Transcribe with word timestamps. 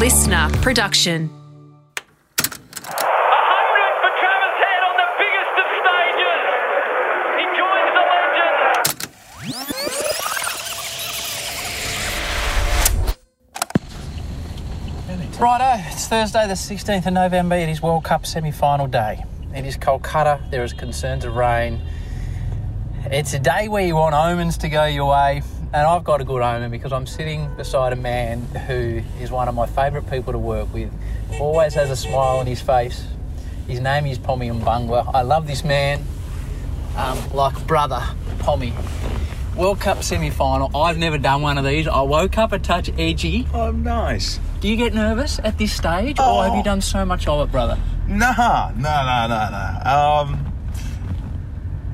listener 0.00 0.48
production. 0.62 1.28
A 1.28 2.48
hundred 3.52 3.92
for 4.00 4.10
Travis 4.16 4.56
Head 4.64 4.82
on 4.88 4.96
the 4.96 5.08
biggest 5.20 5.52
of 5.60 5.68
stages. 5.76 6.40
He 7.36 7.44
joins 7.60 7.92
the 7.92 8.04
legend. 15.20 15.38
Righto, 15.38 15.72
it's 15.92 16.08
Thursday, 16.08 16.46
the 16.46 16.54
16th 16.54 17.04
of 17.04 17.12
November. 17.12 17.56
It 17.56 17.68
is 17.68 17.82
World 17.82 18.04
Cup 18.04 18.24
semi 18.24 18.52
final 18.52 18.86
day. 18.86 19.22
It 19.54 19.66
is 19.66 19.76
Kolkata. 19.76 20.50
There 20.50 20.64
is 20.64 20.72
concerns 20.72 21.26
of 21.26 21.36
rain. 21.36 21.82
It's 23.04 23.34
a 23.34 23.38
day 23.38 23.68
where 23.68 23.84
you 23.84 23.96
want 23.96 24.14
omens 24.14 24.56
to 24.58 24.70
go 24.70 24.86
your 24.86 25.10
way, 25.10 25.42
and 25.72 25.86
I've 25.86 26.04
got 26.04 26.20
a 26.20 26.24
good 26.24 26.42
omen 26.42 26.70
because 26.70 26.92
I'm 26.92 27.06
sitting 27.06 27.54
beside 27.56 27.92
a 27.92 27.96
man 27.96 28.42
who 28.66 29.02
is 29.20 29.30
one 29.30 29.48
of 29.48 29.54
my 29.54 29.66
favourite 29.66 30.08
people 30.10 30.32
to 30.32 30.38
work 30.38 30.72
with. 30.74 30.92
Always 31.38 31.74
has 31.74 31.90
a 31.90 31.96
smile 31.96 32.38
on 32.38 32.46
his 32.46 32.60
face. 32.60 33.04
His 33.68 33.80
name 33.80 34.06
is 34.06 34.18
Pommie 34.18 34.48
Mbangwa. 34.50 35.10
I 35.14 35.22
love 35.22 35.46
this 35.46 35.62
man 35.64 36.02
um, 36.96 37.18
like 37.32 37.66
brother, 37.66 38.02
Pommie. 38.40 38.72
World 39.56 39.80
Cup 39.80 40.02
semi 40.02 40.30
final. 40.30 40.74
I've 40.76 40.96
never 40.98 41.18
done 41.18 41.42
one 41.42 41.58
of 41.58 41.64
these. 41.64 41.86
I 41.86 42.00
woke 42.02 42.38
up 42.38 42.52
a 42.52 42.58
touch 42.58 42.88
edgy. 42.98 43.46
Oh, 43.52 43.70
nice. 43.70 44.40
Do 44.60 44.68
you 44.68 44.76
get 44.76 44.94
nervous 44.94 45.38
at 45.44 45.58
this 45.58 45.72
stage, 45.72 46.18
or 46.18 46.44
have 46.44 46.54
you 46.54 46.60
Oh. 46.60 46.64
done 46.64 46.80
so 46.80 47.04
much 47.04 47.26
of 47.28 47.46
it, 47.48 47.52
brother? 47.52 47.78
Nah, 48.08 48.32
nah, 48.36 48.72
nah, 48.76 49.26
nah, 49.26 49.48
nah. 49.50 50.20
Um, 50.22 50.52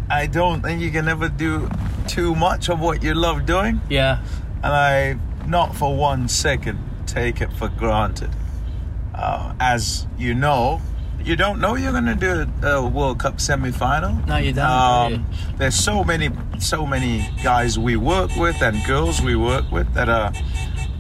I 0.09 0.27
don't 0.27 0.63
think 0.63 0.81
you 0.81 0.91
can 0.91 1.09
ever 1.09 1.29
do 1.29 1.69
too 2.07 2.35
much 2.35 2.69
of 2.69 2.81
what 2.81 3.03
you 3.03 3.15
love 3.15 3.47
doing, 3.47 3.81
Yeah. 3.89 4.19
and 4.63 4.73
I 4.73 5.17
not 5.47 5.77
for 5.77 5.95
one 5.97 6.29
second 6.29 6.79
take 7.07 7.41
it 7.41 7.53
for 7.53 7.69
granted. 7.69 8.31
Uh, 9.15 9.53
as 9.61 10.07
you 10.19 10.35
know, 10.35 10.81
you 11.25 11.37
don't 11.37 11.61
know 11.61 11.75
you're 11.77 11.93
gonna 11.93 12.15
do 12.15 12.47
a 12.63 12.85
World 12.87 13.19
Cup 13.19 13.41
semi-final. 13.41 14.19
No, 14.27 14.37
you 14.37 14.53
don't, 14.53 14.67
Um, 14.67 15.27
there's 15.57 15.75
so 15.75 16.05
many, 16.05 16.31
so 16.59 16.85
many 16.87 17.29
guys 17.43 17.79
we 17.79 17.97
work 17.97 18.35
with 18.37 18.61
and 18.63 18.85
girls 18.85 19.21
we 19.23 19.35
work 19.37 19.71
with 19.73 19.93
that 19.95 20.09
are 20.09 20.33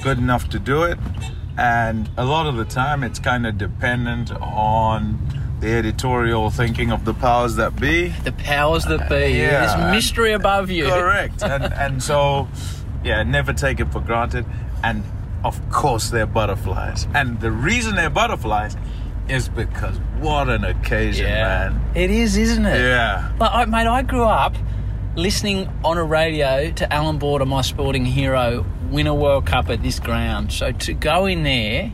good 0.02 0.18
enough 0.18 0.48
to 0.50 0.58
do 0.58 0.82
it, 0.84 0.98
and 1.58 2.08
a 2.16 2.24
lot 2.24 2.46
of 2.46 2.56
the 2.56 2.64
time 2.64 3.02
it's 3.04 3.18
kind 3.18 3.46
of 3.46 3.58
dependent 3.58 4.30
on 4.41 5.16
the 5.60 5.72
editorial 5.72 6.50
thinking 6.50 6.90
of 6.92 7.04
the 7.04 7.14
powers 7.14 7.56
that 7.56 7.80
be. 7.80 8.08
The 8.24 8.32
powers 8.32 8.84
that 8.84 9.08
be. 9.08 9.14
Uh, 9.14 9.18
yeah. 9.26 9.66
There's 9.76 9.94
mystery 9.94 10.32
above 10.32 10.70
you. 10.70 10.86
Correct. 10.86 11.42
and 11.42 11.64
and 11.72 12.02
so 12.02 12.48
yeah, 13.04 13.22
never 13.22 13.52
take 13.52 13.80
it 13.80 13.90
for 13.92 14.00
granted. 14.00 14.44
And 14.82 15.02
of 15.44 15.60
course 15.70 16.10
they're 16.10 16.26
butterflies. 16.26 17.06
And 17.14 17.40
the 17.40 17.50
reason 17.50 17.94
they're 17.96 18.10
butterflies 18.10 18.76
is 19.28 19.48
because 19.48 19.96
what 20.20 20.48
an 20.48 20.64
occasion, 20.64 21.26
Yeah. 21.26 21.70
man. 21.70 21.80
It 21.94 22.10
is, 22.10 22.36
isn't 22.36 22.64
it? 22.66 22.78
Yeah. 22.80 23.32
But 23.38 23.52
I, 23.52 23.64
mate, 23.64 23.86
I 23.86 24.02
grew 24.02 24.22
up 24.24 24.54
listening 25.16 25.68
on 25.84 25.96
a 25.98 26.04
radio 26.04 26.70
to 26.72 26.92
Allan 26.92 27.18
Border, 27.18 27.46
my 27.46 27.62
sporting 27.62 28.04
hero, 28.04 28.64
win 28.91 29.06
a 29.06 29.14
World 29.14 29.46
Cup 29.46 29.68
at 29.70 29.82
this 29.82 29.98
ground. 29.98 30.52
So 30.52 30.70
to 30.72 30.92
go 30.92 31.26
in 31.26 31.42
there 31.42 31.91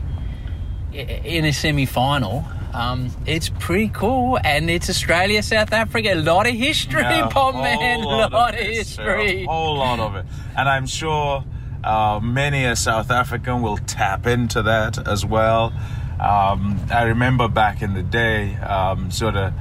in 0.93 1.45
a 1.45 1.51
semi-final, 1.53 2.45
um, 2.73 3.11
it's 3.25 3.49
pretty 3.49 3.89
cool, 3.89 4.39
and 4.43 4.69
it's 4.69 4.89
Australia, 4.89 5.43
South 5.43 5.73
Africa. 5.73 6.13
A 6.13 6.15
lot 6.15 6.47
of 6.47 6.53
history, 6.55 7.01
Yeah, 7.01 7.27
Pom 7.27 7.55
man. 7.55 7.99
A 7.99 8.01
whole 8.01 8.19
lot, 8.31 8.53
of 8.53 8.59
it, 8.59 8.73
history. 8.73 9.43
A 9.43 9.45
whole 9.47 9.77
lot 9.77 9.99
of 9.99 10.15
it. 10.15 10.25
And 10.57 10.67
I'm 10.67 10.85
sure 10.87 11.43
uh, 11.83 12.19
many 12.21 12.65
a 12.65 12.75
South 12.75 13.11
African 13.11 13.61
will 13.61 13.77
tap 13.77 14.25
into 14.25 14.61
that 14.63 15.07
as 15.07 15.25
well. 15.25 15.73
Um, 16.19 16.79
I 16.91 17.03
remember 17.03 17.47
back 17.47 17.81
in 17.81 17.93
the 17.93 18.03
day, 18.03 18.55
um, 18.57 19.11
sort 19.11 19.35
of 19.35 19.53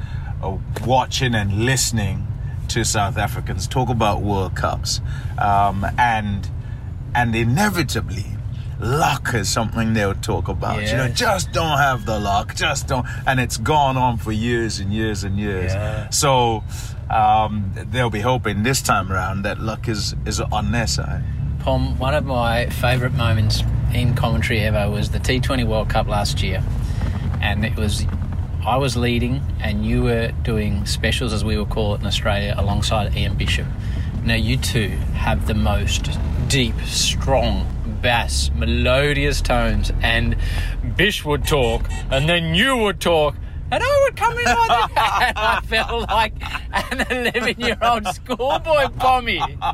uh, 0.43 0.57
watching 0.87 1.35
and 1.35 1.65
listening 1.65 2.27
to 2.69 2.85
South 2.85 3.19
Africans 3.19 3.67
talk 3.67 3.89
about 3.89 4.23
World 4.23 4.55
Cups, 4.55 5.01
um, 5.39 5.85
and 5.99 6.49
and 7.15 7.35
inevitably. 7.35 8.25
Luck 8.83 9.33
is 9.35 9.49
something 9.49 9.95
they'll 9.95 10.15
talk 10.15 10.49
about. 10.49 10.83
You 10.83 10.97
know, 10.97 11.09
just 11.09 11.53
don't 11.53 11.79
have 11.79 12.05
the 12.05 12.19
luck. 12.19 12.55
Just 12.55 12.89
don't. 12.89 13.07
And 13.27 13.39
it's 13.39 13.57
gone 13.57 13.97
on 13.97 14.19
for 14.19 14.33
years 14.33 14.81
and 14.81 14.93
years 14.93 15.23
and 15.23 15.39
years. 15.39 15.73
Yeah. 15.73 16.11
So 16.11 16.65
um, 17.09 17.73
they'll 17.75 18.11
be 18.11 18.21
hoping 18.21 18.65
this 18.65 18.83
time 18.83 19.13
around 19.13 19.43
that 19.43 19.61
luck 19.61 19.89
is, 19.89 20.17
is 20.27 20.41
on 20.41 20.73
their 20.73 20.89
side. 20.89 21.23
Pom, 21.61 21.97
one 21.99 22.15
of 22.15 22.25
my 22.25 22.67
favourite 22.67 23.15
moments 23.15 23.63
in 23.95 24.17
commentary 24.17 24.61
ever 24.61 24.91
was 24.91 25.11
the 25.11 25.21
T20 25.21 25.65
World 25.65 25.89
Cup 25.89 26.09
last 26.09 26.43
year, 26.43 26.61
and 27.41 27.65
it 27.65 27.77
was 27.77 28.05
I 28.65 28.77
was 28.77 28.97
leading 28.97 29.43
and 29.61 29.85
you 29.85 30.05
were 30.05 30.31
doing 30.43 30.87
specials 30.87 31.33
as 31.33 31.45
we 31.45 31.59
would 31.59 31.69
call 31.69 31.95
it 31.95 32.01
in 32.01 32.07
Australia 32.07 32.55
alongside 32.57 33.17
Ian 33.17 33.37
Bishop. 33.37 33.67
Now 34.25 34.37
you 34.37 34.57
two 34.57 34.89
have 35.15 35.49
the 35.49 35.55
most 35.55 36.11
deep, 36.47 36.77
strong 36.83 37.67
bass, 38.03 38.51
melodious 38.55 39.41
tones, 39.41 39.91
and 40.03 40.37
Bish 40.97 41.25
would 41.25 41.47
talk, 41.47 41.89
and 42.11 42.29
then 42.29 42.55
you 42.55 42.77
would 42.77 43.01
talk. 43.01 43.35
And 43.71 43.83
I 43.83 44.01
would 44.05 44.17
come 44.17 44.37
in 44.37 44.45
like 44.45 44.95
that, 44.95 45.33
and 45.35 45.39
I 45.39 45.61
felt 45.63 46.11
like 46.11 46.35
an 46.93 47.07
11 47.11 47.59
year 47.59 47.79
old 47.81 48.07
schoolboy 48.07 48.89
pommie 48.99 49.41
Oh, 49.41 49.73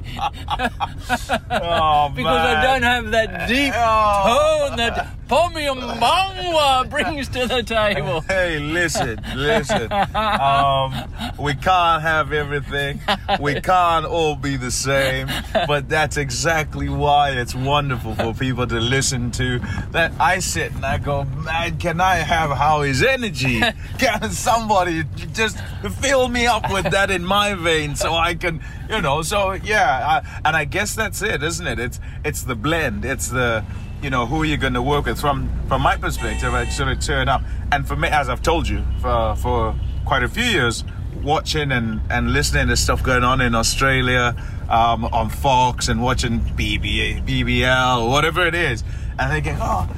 because 2.14 2.46
I 2.46 2.62
don't 2.62 2.84
have 2.84 3.10
that 3.10 3.48
deep 3.48 3.74
Oh. 3.76 4.66
tone 4.68 4.76
that 4.76 5.08
Pommie 5.28 5.66
Mbangwa 5.66 6.88
brings 6.88 7.28
to 7.30 7.46
the 7.48 7.62
table. 7.62 8.20
Hey, 8.22 8.58
listen, 8.60 9.20
listen. 9.34 9.90
Um, 9.92 10.94
we 11.38 11.54
can't 11.54 12.02
have 12.02 12.32
everything. 12.32 13.00
We 13.40 13.60
can't 13.60 14.04
all 14.06 14.34
be 14.36 14.56
the 14.56 14.70
same. 14.70 15.28
But 15.52 15.88
that's 15.88 16.16
exactly 16.16 16.88
why 16.88 17.30
it's 17.30 17.54
wonderful 17.54 18.14
for 18.14 18.34
people 18.34 18.66
to 18.66 18.80
listen 18.80 19.30
to. 19.32 19.60
That 19.92 20.12
I 20.18 20.40
sit 20.40 20.72
and 20.72 20.84
I 20.84 20.98
go, 20.98 21.24
man, 21.24 21.78
can 21.78 22.00
I 22.00 22.16
have 22.16 22.50
Howie's 22.50 23.02
energy? 23.02 23.60
Can 23.98 24.30
somebody 24.30 25.04
just 25.32 25.58
fill 26.00 26.28
me 26.28 26.46
up 26.46 26.70
with 26.72 26.90
that 26.90 27.10
in 27.10 27.24
my 27.24 27.54
veins 27.54 28.00
so 28.00 28.14
I 28.14 28.34
can, 28.34 28.62
you 28.88 29.00
know? 29.00 29.22
So 29.22 29.52
yeah, 29.52 30.22
I, 30.22 30.40
and 30.44 30.56
I 30.56 30.64
guess 30.64 30.94
that's 30.94 31.22
it, 31.22 31.42
isn't 31.42 31.66
it? 31.66 31.78
It's 31.78 32.00
it's 32.24 32.42
the 32.42 32.54
blend. 32.54 33.04
It's 33.04 33.28
the 33.28 33.64
you 34.02 34.10
know 34.10 34.26
who 34.26 34.44
you're 34.44 34.56
going 34.56 34.74
to 34.74 34.82
work 34.82 35.06
with 35.06 35.20
from 35.20 35.50
from 35.66 35.82
my 35.82 35.96
perspective 35.96 36.54
i 36.54 36.64
sort 36.68 36.88
of 36.88 37.00
turn 37.00 37.28
up 37.28 37.42
and 37.72 37.88
for 37.88 37.96
me 37.96 38.06
as 38.08 38.28
i've 38.28 38.42
told 38.42 38.68
you 38.68 38.80
for 39.00 39.34
for 39.34 39.74
quite 40.04 40.22
a 40.22 40.28
few 40.28 40.44
years 40.44 40.84
watching 41.22 41.72
and 41.72 42.00
and 42.10 42.32
listening 42.32 42.68
to 42.68 42.76
stuff 42.76 43.02
going 43.02 43.24
on 43.24 43.40
in 43.40 43.54
australia 43.54 44.34
um, 44.70 45.04
on 45.06 45.30
fox 45.30 45.88
and 45.88 46.02
watching 46.02 46.40
BBA, 46.40 47.26
bbl 47.26 48.08
whatever 48.10 48.46
it 48.46 48.54
is 48.54 48.84
and 49.18 49.30
thinking 49.32 49.56
oh 49.60 49.88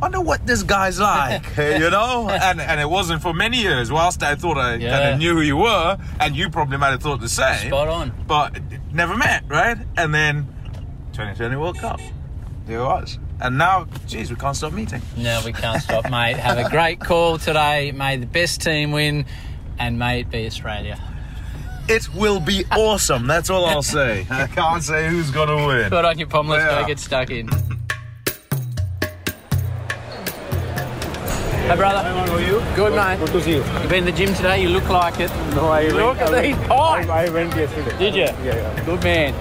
wonder 0.00 0.20
what 0.20 0.46
this 0.46 0.62
guy's 0.62 0.98
like 0.98 1.44
you 1.56 1.90
know 1.90 2.28
and 2.28 2.60
and 2.60 2.80
it 2.80 2.88
wasn't 2.88 3.20
for 3.22 3.32
many 3.32 3.58
years 3.58 3.90
whilst 3.92 4.22
i 4.22 4.34
thought 4.34 4.58
i 4.58 4.74
Yeah. 4.74 4.98
kind 4.98 5.12
of 5.14 5.18
knew 5.18 5.34
who 5.34 5.40
you 5.42 5.56
were 5.56 5.98
and 6.20 6.34
you 6.36 6.50
probably 6.50 6.76
might 6.78 6.90
have 6.90 7.02
thought 7.02 7.20
the 7.20 7.28
same 7.28 7.68
Spot 7.68 7.88
on. 7.88 8.12
but 8.26 8.58
never 8.92 9.16
met 9.16 9.44
right 9.48 9.78
and 9.96 10.14
then 10.14 10.46
2020 11.12 11.56
world 11.56 11.78
cup 11.78 12.00
there 12.66 12.80
it 12.80 12.84
was. 12.84 13.18
And 13.40 13.58
now, 13.58 13.86
geez, 14.08 14.28
we 14.28 14.34
can't 14.36 14.56
stop 14.56 14.72
meeting. 14.72 15.00
No, 15.16 15.40
we 15.44 15.52
can't 15.52 15.80
stop, 15.80 16.10
mate. 16.10 16.36
Have 16.36 16.58
a 16.58 16.68
great 16.68 16.98
call 16.98 17.38
today. 17.38 17.92
May 17.92 18.16
the 18.16 18.26
best 18.26 18.60
team 18.60 18.90
win, 18.90 19.24
and 19.78 19.98
may 19.98 20.20
it 20.20 20.30
be 20.30 20.46
Australia. 20.46 20.98
It 21.88 22.12
will 22.14 22.40
be 22.40 22.64
awesome. 22.72 23.26
That's 23.26 23.48
all 23.50 23.64
I'll 23.64 23.82
say. 23.82 24.26
I 24.30 24.46
can't 24.48 24.82
say 24.82 25.08
who's 25.08 25.30
going 25.30 25.48
to 25.48 25.66
win. 25.66 25.90
Put 25.90 26.04
on 26.04 26.18
your 26.18 26.28
Pom. 26.28 26.48
Let's 26.48 26.64
Yeah. 26.64 26.80
go 26.80 26.86
get 26.86 26.98
stuck 26.98 27.30
in. 27.30 27.48
Hey, 31.68 31.74
brother. 31.74 32.00
How 32.02 32.32
are 32.34 32.40
you? 32.40 32.62
Good, 32.76 32.94
mate. 32.94 33.18
Good 33.18 33.32
to 33.32 33.40
see 33.42 33.50
you. 33.56 33.64
You 33.82 33.88
been 33.88 33.98
in 33.98 34.04
the 34.04 34.12
gym 34.12 34.32
today? 34.34 34.62
You 34.62 34.68
look 34.68 34.88
like 34.88 35.18
it. 35.20 35.30
No, 35.54 35.66
I 35.68 35.88
Look 35.88 36.18
went, 36.18 36.32
at 36.34 36.42
these 36.42 36.56
pies. 36.68 37.08
I, 37.08 37.24
I 37.26 37.28
went 37.30 37.54
yesterday. 37.56 37.98
Did 37.98 38.14
you? 38.14 38.22
Yeah, 38.22 38.54
yeah. 38.54 38.84
Good 38.84 39.02
man. 39.02 39.32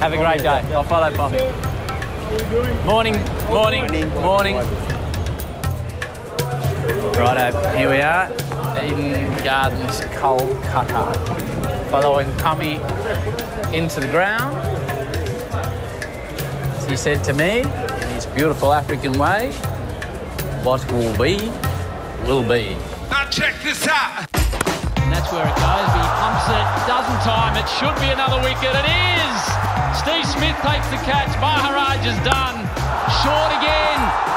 Have 0.00 0.12
a 0.12 0.16
great 0.16 0.38
day. 0.42 0.60
I'll 0.74 0.82
follow 0.84 1.10
Pommie. 1.16 1.38
Morning, 2.84 3.14
morning, 3.48 4.08
morning. 4.20 4.56
Righto, 7.16 7.76
here 7.76 7.90
we 7.90 8.00
are. 8.00 8.28
Eden 8.84 9.44
Gardens, 9.44 10.00
Kolkata. 10.18 11.14
Following 11.90 12.30
Pommie 12.38 12.80
into 13.76 14.00
the 14.00 14.08
ground. 14.08 14.56
He 16.88 16.96
said 16.96 17.22
to 17.24 17.32
me, 17.32 17.60
in 17.60 18.08
his 18.14 18.26
beautiful 18.26 18.72
African 18.72 19.18
way, 19.18 19.52
what 20.62 20.80
will 20.92 21.16
be, 21.18 21.50
will 22.26 22.42
be. 22.42 22.76
Now 23.10 23.28
check 23.30 23.54
this 23.62 23.86
out. 23.88 24.26
And 25.02 25.12
that's 25.12 25.30
where 25.32 25.44
it 25.44 25.56
goes. 25.56 25.90
He 25.96 26.04
pumps 26.20 26.48
it, 26.48 26.66
doesn't 26.88 27.20
time. 27.24 27.56
It 27.56 27.68
should 27.76 27.96
be 28.00 28.08
another 28.12 28.40
wicket. 28.40 28.72
It 28.72 28.88
is. 28.88 29.38
Steve 29.96 30.26
Smith 30.26 30.56
takes 30.64 30.88
the 30.88 31.00
catch. 31.04 31.32
Maharaj 31.40 32.04
is 32.06 32.18
done. 32.24 32.56
Short 33.24 33.52
again. 33.60 34.27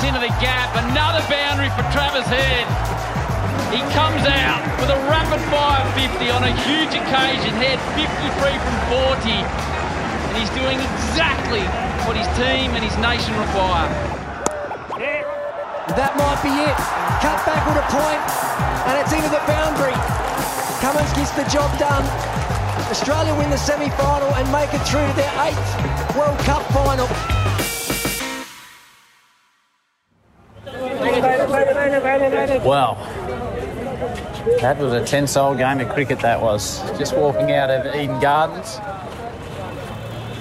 Into 0.00 0.18
the 0.18 0.32
gap. 0.40 0.72
Another 0.90 1.20
boundary 1.28 1.68
for 1.76 1.84
Travis 1.92 2.24
Head. 2.24 2.64
He 3.68 3.84
comes 3.92 4.24
out 4.24 4.64
with 4.80 4.88
a 4.88 4.96
rapid 5.12 5.38
fire 5.52 5.84
50 5.92 6.24
on 6.32 6.42
a 6.42 6.52
huge 6.64 6.96
occasion. 6.96 7.52
Head 7.60 7.76
53 7.92 8.08
from 8.64 8.76
40. 8.88 9.28
And 9.28 10.34
he's 10.40 10.48
doing 10.56 10.80
exactly 10.80 11.60
what 12.08 12.16
his 12.16 12.26
team 12.40 12.72
and 12.72 12.82
his 12.82 12.96
nation 12.96 13.36
require. 13.36 13.92
That 15.94 16.16
might 16.16 16.40
be 16.40 16.54
it. 16.54 16.78
Cut 17.20 17.36
back 17.44 17.60
with 17.68 17.76
a 17.76 17.86
point, 17.92 18.24
and 18.88 18.94
it's 18.96 19.12
into 19.12 19.28
the 19.28 19.44
boundary. 19.44 19.94
Cummins 20.80 21.12
gets 21.12 21.36
the 21.36 21.44
job 21.52 21.68
done. 21.78 22.02
Australia 22.88 23.36
win 23.36 23.50
the 23.50 23.58
semi-final 23.58 24.32
and 24.34 24.50
make 24.50 24.72
it 24.72 24.80
through 24.88 25.06
to 25.06 25.12
their 25.12 25.30
eighth 25.44 26.16
World 26.16 26.38
Cup 26.40 26.64
final. 26.72 27.06
Well, 32.70 32.94
that 34.60 34.78
was 34.78 34.92
a 34.92 35.04
tense-old 35.04 35.58
game 35.58 35.80
of 35.80 35.88
cricket. 35.88 36.20
That 36.20 36.40
was 36.40 36.78
just 36.96 37.16
walking 37.16 37.50
out 37.50 37.68
of 37.68 37.92
Eden 37.96 38.20
Gardens. 38.20 38.78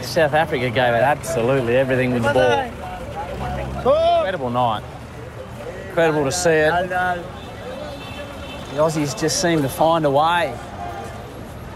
South 0.06 0.36
Africa 0.36 0.70
gave 0.70 0.94
it 0.94 1.02
absolutely 1.02 1.76
everything 1.76 2.14
with 2.14 2.22
the 2.22 2.32
ball. 2.32 2.70
Incredible 3.78 4.52
night. 4.52 4.84
Incredible 5.88 6.24
to 6.24 6.32
see 6.32 6.52
it. 6.52 6.90
The 6.90 7.24
Aussies 8.76 9.20
just 9.20 9.42
seem 9.42 9.64
to 9.64 9.70
find 9.70 10.06
a 10.06 10.12
way. 10.12 10.56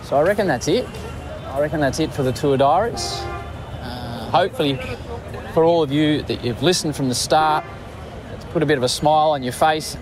So 0.04 0.18
I 0.18 0.22
reckon 0.22 0.46
that's 0.46 0.68
it. 0.68 0.88
I 1.48 1.62
reckon 1.62 1.80
that's 1.80 2.00
it 2.00 2.14
for 2.14 2.22
the 2.22 2.32
tour 2.32 2.58
diaries. 2.58 3.22
Uh, 3.82 4.30
hopefully, 4.30 4.80
for 5.56 5.64
all 5.64 5.82
of 5.82 5.92
you 5.92 6.22
that 6.22 6.46
you've 6.46 6.62
listened 6.62 6.96
from 6.96 7.10
the 7.10 7.16
start, 7.16 7.66
it's 8.36 8.46
put 8.46 8.62
a 8.62 8.68
bit 8.68 8.78
of 8.78 8.84
a 8.84 8.90
smile 8.90 9.32
on 9.32 9.42
your 9.42 9.52
face, 9.52 9.98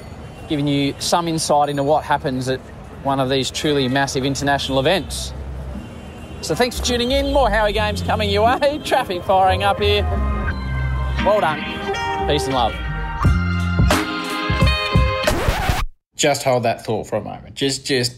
giving 0.47 0.67
you 0.67 0.93
some 0.99 1.27
insight 1.27 1.69
into 1.69 1.83
what 1.83 2.03
happens 2.03 2.49
at 2.49 2.59
one 3.03 3.19
of 3.19 3.29
these 3.29 3.49
truly 3.51 3.87
massive 3.87 4.25
international 4.25 4.79
events. 4.79 5.33
So 6.41 6.55
thanks 6.55 6.79
for 6.79 6.85
tuning 6.85 7.11
in. 7.11 7.33
More 7.33 7.49
Howie 7.49 7.73
Games 7.73 8.01
coming 8.01 8.29
your 8.29 8.45
way. 8.45 8.79
Traffic 8.85 9.23
firing 9.23 9.63
up 9.63 9.79
here. 9.79 10.03
Well 11.23 11.41
done. 11.41 11.59
Peace 12.27 12.45
and 12.45 12.55
love. 12.55 12.73
Just 16.15 16.43
hold 16.43 16.63
that 16.63 16.85
thought 16.85 17.07
for 17.07 17.15
a 17.15 17.21
moment. 17.21 17.55
Just 17.55 17.85
just 17.85 18.15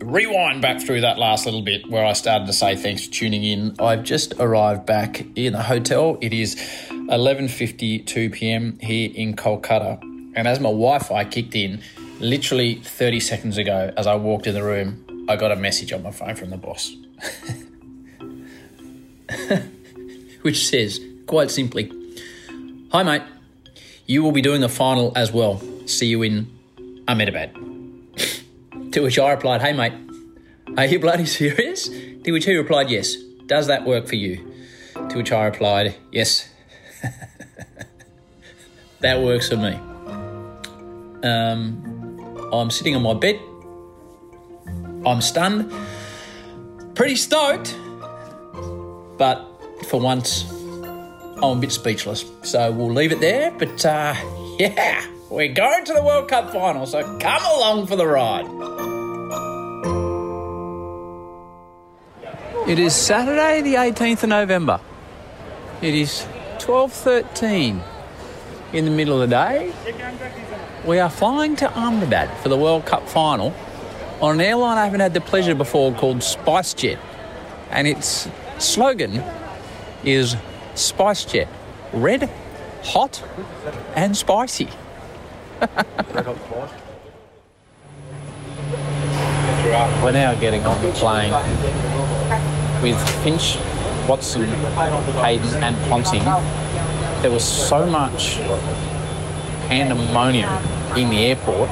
rewind 0.00 0.62
back 0.62 0.80
through 0.80 1.02
that 1.02 1.18
last 1.18 1.44
little 1.44 1.62
bit 1.62 1.88
where 1.90 2.04
I 2.04 2.12
started 2.12 2.46
to 2.46 2.52
say 2.52 2.76
thanks 2.76 3.06
for 3.06 3.12
tuning 3.12 3.44
in. 3.44 3.74
I've 3.78 4.02
just 4.02 4.34
arrived 4.38 4.86
back 4.86 5.24
in 5.36 5.52
the 5.52 5.62
hotel. 5.62 6.18
It 6.20 6.32
is 6.32 6.56
11:52 6.90 8.32
p.m. 8.32 8.78
here 8.80 9.10
in 9.14 9.34
Kolkata, 9.34 10.00
and 10.38 10.46
as 10.46 10.60
my 10.60 10.68
Wi-Fi 10.68 11.24
kicked 11.24 11.56
in, 11.56 11.82
literally 12.20 12.76
30 12.76 13.18
seconds 13.18 13.58
ago, 13.58 13.92
as 13.96 14.06
I 14.06 14.14
walked 14.14 14.46
in 14.46 14.54
the 14.54 14.62
room, 14.62 15.26
I 15.28 15.34
got 15.34 15.50
a 15.50 15.56
message 15.56 15.92
on 15.92 16.04
my 16.04 16.12
phone 16.12 16.36
from 16.36 16.50
the 16.50 16.56
boss, 16.56 16.94
which 20.42 20.68
says 20.68 21.00
quite 21.26 21.50
simply, 21.50 21.90
"Hi 22.92 23.02
mate, 23.02 23.22
you 24.06 24.22
will 24.22 24.30
be 24.30 24.40
doing 24.40 24.60
the 24.60 24.68
final 24.68 25.12
as 25.16 25.32
well. 25.32 25.60
See 25.86 26.06
you 26.06 26.22
in 26.22 26.46
Ahmedabad." 27.08 27.50
To 28.92 29.02
which 29.02 29.18
I 29.18 29.32
replied, 29.32 29.60
Hey 29.60 29.74
mate, 29.74 29.92
are 30.78 30.86
you 30.86 30.98
bloody 30.98 31.26
serious? 31.26 31.88
To 31.88 32.32
which 32.32 32.46
he 32.46 32.56
replied, 32.56 32.88
Yes. 32.88 33.16
Does 33.46 33.66
that 33.66 33.84
work 33.84 34.06
for 34.08 34.16
you? 34.16 34.36
To 35.10 35.16
which 35.18 35.30
I 35.30 35.44
replied, 35.44 35.94
Yes. 36.10 36.48
that 39.00 39.20
works 39.20 39.50
for 39.50 39.56
me. 39.56 39.78
Um, 41.22 42.50
I'm 42.52 42.70
sitting 42.70 42.94
on 42.96 43.02
my 43.02 43.14
bed. 43.14 43.40
I'm 45.06 45.20
stunned. 45.20 45.72
Pretty 46.94 47.16
stoked. 47.16 47.76
But 49.18 49.44
for 49.86 50.00
once, 50.00 50.50
I'm 51.42 51.42
a 51.42 51.56
bit 51.56 51.72
speechless. 51.72 52.24
So 52.42 52.70
we'll 52.70 52.92
leave 52.92 53.12
it 53.12 53.20
there. 53.20 53.50
But 53.50 53.84
uh, 53.84 54.14
yeah, 54.58 55.06
we're 55.30 55.52
going 55.52 55.84
to 55.84 55.92
the 55.92 56.02
World 56.02 56.28
Cup 56.28 56.52
final. 56.52 56.86
So 56.86 57.02
come 57.18 57.44
along 57.44 57.86
for 57.86 57.96
the 57.96 58.06
ride. 58.06 58.46
It 62.68 62.78
is 62.78 62.94
Saturday, 62.94 63.62
the 63.62 63.76
18th 63.76 64.24
of 64.24 64.28
November. 64.28 64.80
It 65.80 65.94
is 65.94 66.26
12:13 66.58 67.80
in 68.72 68.84
the 68.84 68.90
middle 68.90 69.22
of 69.22 69.30
the 69.30 69.34
day. 69.34 69.72
We 70.88 71.00
are 71.00 71.10
flying 71.10 71.54
to 71.56 71.70
Ahmedabad 71.70 72.34
for 72.38 72.48
the 72.48 72.56
World 72.56 72.86
Cup 72.86 73.06
final 73.10 73.54
on 74.22 74.36
an 74.36 74.40
airline 74.40 74.78
I 74.78 74.86
haven't 74.86 75.00
had 75.00 75.12
the 75.12 75.20
pleasure 75.20 75.54
before 75.54 75.92
called 75.92 76.20
SpiceJet, 76.20 76.98
and 77.70 77.86
its 77.86 78.26
slogan 78.56 79.22
is 80.02 80.34
SpiceJet: 80.76 81.46
red, 81.92 82.30
hot, 82.84 83.22
and 83.96 84.16
spicy. 84.16 84.70
We're 90.00 90.12
now 90.12 90.34
getting 90.40 90.64
on 90.64 90.80
the 90.80 90.90
plane 90.92 91.34
with 92.82 92.98
Finch, 93.22 93.58
Watson, 94.08 94.44
Hayden, 95.20 95.62
and 95.62 95.76
Ponting. 95.90 96.24
There 97.20 97.30
was 97.30 97.44
so 97.44 97.84
much 97.84 98.38
pandemonium 99.68 100.77
in 100.96 101.10
the 101.10 101.26
airport 101.26 101.68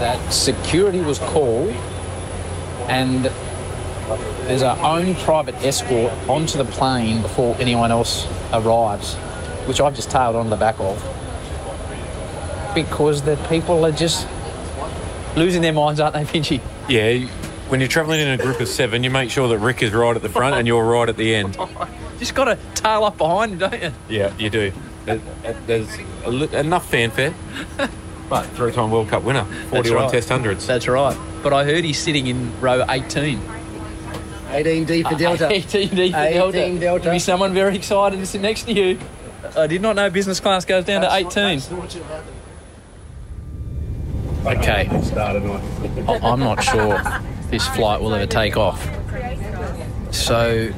that 0.00 0.32
security 0.32 1.00
was 1.00 1.18
called 1.18 1.70
and 2.88 3.30
there's 4.46 4.62
our 4.62 4.98
own 4.98 5.14
private 5.16 5.54
escort 5.56 6.12
onto 6.28 6.58
the 6.58 6.64
plane 6.64 7.22
before 7.22 7.56
anyone 7.60 7.90
else 7.92 8.26
arrives, 8.52 9.14
which 9.66 9.80
I've 9.80 9.94
just 9.94 10.10
tailed 10.10 10.36
on 10.36 10.50
the 10.50 10.56
back 10.56 10.80
of 10.80 10.98
because 12.74 13.22
the 13.22 13.36
people 13.48 13.84
are 13.84 13.92
just 13.92 14.26
losing 15.36 15.62
their 15.62 15.72
minds, 15.72 16.00
aren't 16.00 16.14
they, 16.14 16.24
Finchy? 16.24 16.60
Yeah, 16.88 17.26
when 17.68 17.80
you're 17.80 17.88
travelling 17.88 18.20
in 18.20 18.28
a 18.28 18.36
group 18.36 18.60
of 18.60 18.68
seven, 18.68 19.04
you 19.04 19.10
make 19.10 19.30
sure 19.30 19.48
that 19.48 19.58
Rick 19.58 19.82
is 19.82 19.92
right 19.92 20.14
at 20.14 20.22
the 20.22 20.28
front 20.28 20.56
and 20.56 20.66
you're 20.66 20.84
right 20.84 21.08
at 21.08 21.16
the 21.16 21.34
end. 21.34 21.56
Just 22.18 22.34
got 22.34 22.44
to 22.44 22.58
tail 22.74 23.04
up 23.04 23.16
behind 23.16 23.52
him, 23.52 23.58
don't 23.58 23.82
you? 23.82 23.92
Yeah, 24.08 24.34
you 24.36 24.50
do. 24.50 24.72
There- 25.06 25.20
There's 25.66 25.88
a 26.24 26.30
li- 26.30 26.54
enough 26.54 26.88
fanfare, 26.90 27.34
but 28.28 28.44
three-time 28.46 28.90
World 28.90 29.08
Cup 29.08 29.22
winner, 29.22 29.44
41 29.70 30.02
right. 30.02 30.10
Test 30.12 30.28
hundreds. 30.28 30.66
That's 30.66 30.86
right. 30.88 31.16
But 31.42 31.52
I 31.52 31.64
heard 31.64 31.84
he's 31.84 31.98
sitting 31.98 32.26
in 32.26 32.58
row 32.60 32.84
18. 32.88 33.40
18D 34.50 35.08
for 35.08 35.14
Delta. 35.16 35.44
18D 35.50 36.10
for 36.12 36.18
18 36.18 36.32
Delta. 36.34 36.58
Delta. 36.58 36.78
There'll 37.04 37.14
be 37.14 37.18
someone 37.18 37.54
very 37.54 37.76
excited 37.76 38.18
to 38.18 38.26
sit 38.26 38.40
next 38.40 38.64
to 38.64 38.72
you. 38.72 38.98
I 39.56 39.66
did 39.66 39.80
not 39.80 39.96
know 39.96 40.10
business 40.10 40.38
class 40.40 40.64
goes 40.64 40.84
down 40.84 41.00
to 41.02 41.12
18. 41.12 41.60
Okay. 44.46 44.88
I- 46.08 46.18
I'm 46.22 46.40
not 46.40 46.62
sure 46.62 47.00
this 47.50 47.66
flight 47.68 48.00
will 48.00 48.14
ever 48.14 48.26
take 48.26 48.56
off. 48.56 48.82
So, 50.12 50.70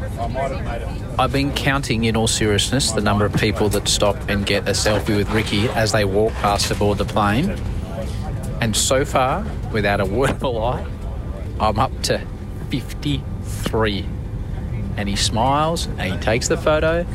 I've 1.19 1.31
been 1.31 1.52
counting 1.52 2.04
in 2.04 2.16
all 2.16 2.26
seriousness 2.26 2.92
the 2.92 3.02
number 3.02 3.26
of 3.26 3.35
people 3.35 3.69
that 3.71 3.87
stop 3.87 4.16
and 4.31 4.47
get 4.47 4.66
a 4.66 4.73
selfie 4.73 5.14
with 5.14 5.31
Ricky 5.31 5.69
as 5.69 5.92
they 5.92 6.07
walk 6.07 6.33
past 6.35 6.71
aboard 6.71 6.97
the 6.97 7.04
plane. 7.04 7.50
And 8.62 8.75
so 8.75 9.04
far, 9.04 9.45
without 9.73 10.00
a 10.00 10.04
word 10.07 10.31
of 10.31 10.42
a 10.42 10.49
lie, 10.49 10.87
I'm 11.61 11.78
up 11.78 11.92
to 12.04 12.26
53. 12.71 14.07
And 14.97 15.09
he 15.09 15.14
smiles 15.14 15.87
and 15.99 16.14
he 16.14 16.19
takes 16.19 16.49
the 16.49 16.57
photo, 16.57 17.07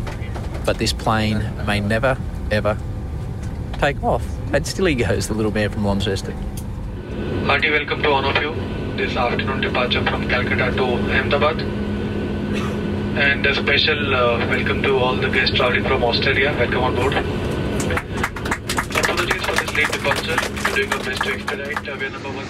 but 0.63 0.77
this 0.77 0.93
plane 0.93 1.43
may 1.65 1.79
never, 1.79 2.17
ever 2.51 2.77
take 3.79 4.01
off. 4.03 4.23
And 4.53 4.65
still 4.65 4.85
he 4.85 4.95
goes, 4.95 5.27
the 5.27 5.33
little 5.33 5.51
man 5.51 5.71
from 5.71 5.85
Launceston. 5.85 6.35
Hearty 7.45 7.71
welcome 7.71 8.03
to 8.03 8.09
all 8.09 8.25
of 8.25 8.35
you. 8.43 8.53
This 8.95 9.17
afternoon 9.17 9.61
departure 9.61 10.03
from 10.05 10.29
Calcutta 10.29 10.71
to 10.75 10.83
Ahmedabad. 10.83 11.86
And 13.17 13.43
a 13.47 13.55
special 13.55 14.13
uh, 14.15 14.37
welcome 14.47 14.83
to 14.83 14.95
all 14.99 15.15
the 15.15 15.27
guests 15.27 15.55
traveling 15.57 15.83
from 15.85 16.03
Australia. 16.03 16.53
Welcome 16.55 16.83
on 16.83 16.95
board. 16.95 17.13
Apologies 18.95 19.43
for 19.43 19.55
this 19.55 19.75
late 19.75 19.91
departure. 19.91 20.37
We're 20.69 20.75
doing 20.75 20.93
our 20.93 21.03
best 21.03 21.23
to 21.23 21.33
expedite. 21.33 21.89
Uh, 21.89 21.97
we're 21.99 22.09
number 22.11 22.29
one. 22.29 22.45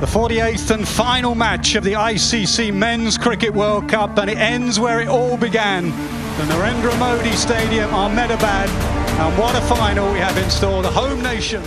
The 0.00 0.06
48th 0.06 0.72
and 0.72 0.88
final 0.88 1.36
match 1.36 1.76
of 1.76 1.84
the 1.84 1.92
ICC 1.92 2.74
Men's 2.74 3.16
Cricket 3.16 3.54
World 3.54 3.88
Cup, 3.88 4.18
and 4.18 4.28
it 4.28 4.38
ends 4.38 4.80
where 4.80 5.00
it 5.00 5.06
all 5.06 5.36
began. 5.36 5.90
The 5.90 6.52
Narendra 6.52 6.98
Modi 6.98 7.36
Stadium, 7.36 7.94
Ahmedabad, 7.94 8.68
And 8.68 9.38
what 9.38 9.54
a 9.54 9.60
final 9.60 10.12
we 10.12 10.18
have 10.18 10.36
in 10.36 10.50
store. 10.50 10.82
The 10.82 10.90
home 10.90 11.22
nation. 11.22 11.62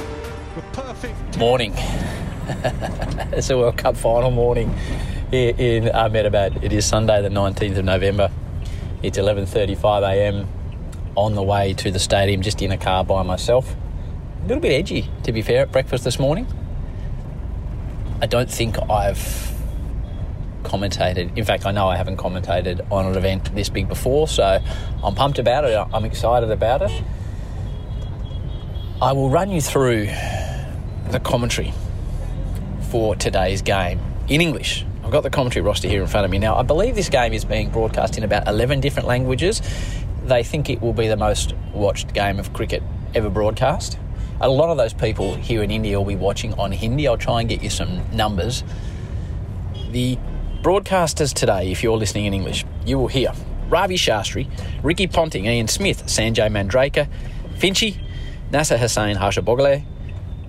Morning. 1.38 1.74
it's 3.32 3.52
a 3.52 3.58
World 3.58 3.78
Cup 3.78 3.96
final 3.96 4.32
morning 4.32 4.76
here 5.30 5.54
in 5.56 5.90
uh, 5.90 6.06
Ahmedabad. 6.06 6.64
It 6.64 6.74
is 6.74 6.86
Sunday, 6.86 7.22
the 7.22 7.30
19th 7.30 7.78
of 7.78 7.86
November. 7.86 8.32
It's 9.04 9.20
11:35 9.20 10.02
a.m. 10.12 10.48
On 11.16 11.36
the 11.36 11.44
way 11.44 11.74
to 11.76 11.92
the 11.92 12.00
stadium, 12.00 12.42
just 12.42 12.64
in 12.64 12.72
a 12.72 12.78
car 12.78 13.06
by 13.06 13.22
myself. 13.22 13.76
A 14.40 14.48
little 14.48 14.60
bit 14.60 14.72
edgy, 14.72 15.08
to 15.24 15.32
be 15.32 15.44
fair, 15.44 15.62
at 15.62 15.72
breakfast 15.72 16.04
this 16.04 16.18
morning. 16.18 16.48
I 18.20 18.26
don't 18.26 18.50
think 18.50 18.78
I've 18.90 19.54
commentated. 20.64 21.38
In 21.38 21.46
fact, 21.46 21.68
I 21.68 21.72
know 21.72 21.88
I 21.88 21.96
haven't 21.96 22.18
commentated 22.18 22.92
on 22.92 23.06
an 23.06 23.16
event 23.16 23.54
this 23.54 23.70
big 23.70 23.88
before, 23.88 24.28
so 24.28 24.60
I'm 25.04 25.14
pumped 25.14 25.38
about 25.38 25.66
it. 25.66 25.78
I'm 25.94 26.06
excited 26.06 26.50
about 26.50 26.82
it. 26.82 27.04
I 29.02 29.14
will 29.14 29.30
run 29.30 29.50
you 29.50 29.62
through 29.62 30.08
the 31.10 31.22
commentary 31.24 31.74
for 32.90 33.16
today's 33.16 33.62
game 33.62 33.98
in 34.28 34.42
English. 34.42 34.86
I've 35.06 35.12
got 35.12 35.24
the 35.24 35.30
commentary 35.30 35.64
roster 35.64 35.88
here 35.88 36.02
in 36.02 36.08
front 36.10 36.26
of 36.26 36.32
me 36.32 36.38
now. 36.38 36.58
I 36.58 36.64
believe 36.64 36.96
this 36.96 37.08
game 37.08 37.32
is 37.32 37.46
being 37.46 37.70
broadcast 37.70 38.18
in 38.18 38.26
about 38.26 38.46
11 38.50 38.82
different 38.82 39.08
languages. 39.08 39.62
They 40.26 40.44
think 40.44 40.70
it 40.70 40.82
will 40.82 40.92
be 40.92 41.08
the 41.08 41.16
most 41.16 41.56
watched 41.74 42.14
game 42.14 42.40
of 42.40 42.52
cricket 42.52 42.84
ever 43.16 43.30
broadcast. 43.30 43.98
A 44.42 44.50
lot 44.50 44.70
of 44.70 44.76
those 44.76 44.94
people 44.94 45.34
here 45.34 45.64
in 45.64 45.72
India 45.72 45.98
will 45.98 46.06
be 46.06 46.18
watching 46.18 46.54
on 46.56 46.74
Hindi. 46.74 47.08
I'll 47.08 47.18
try 47.18 47.40
and 47.40 47.48
get 47.48 47.64
you 47.64 47.70
some 47.70 48.02
numbers. 48.14 48.66
The 49.92 50.18
broadcasters 50.62 51.34
today, 51.34 51.72
if 51.72 51.84
you're 51.84 51.98
listening 51.98 52.26
in 52.26 52.34
English, 52.34 52.66
you 52.86 53.00
will 53.00 53.08
hear 53.08 53.32
Ravi 53.70 53.96
Shastri, 53.96 54.50
Ricky 54.84 55.08
Ponting, 55.08 55.46
Ian 55.46 55.70
Smith, 55.70 56.06
Sanjay 56.08 56.52
Manjrekar, 56.52 57.08
Finchy, 57.58 57.98
Nasser 58.52 58.78
Hussain, 58.78 59.16
Harsha 59.16 59.42
Bhogle, 59.42 59.86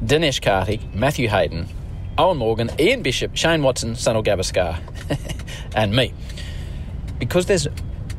Dinesh 0.02 0.40
Karthik, 0.40 0.94
Matthew 0.94 1.28
Hayden, 1.28 1.68
Eoin 2.16 2.38
Morgan, 2.38 2.70
Ian 2.78 3.02
Bishop, 3.02 3.36
Shane 3.36 3.62
Watson, 3.62 3.92
Sunil 3.92 4.24
Gavaskar, 4.24 4.78
and 5.74 5.94
me. 5.94 6.14
Because 7.18 7.46
there's 7.46 7.68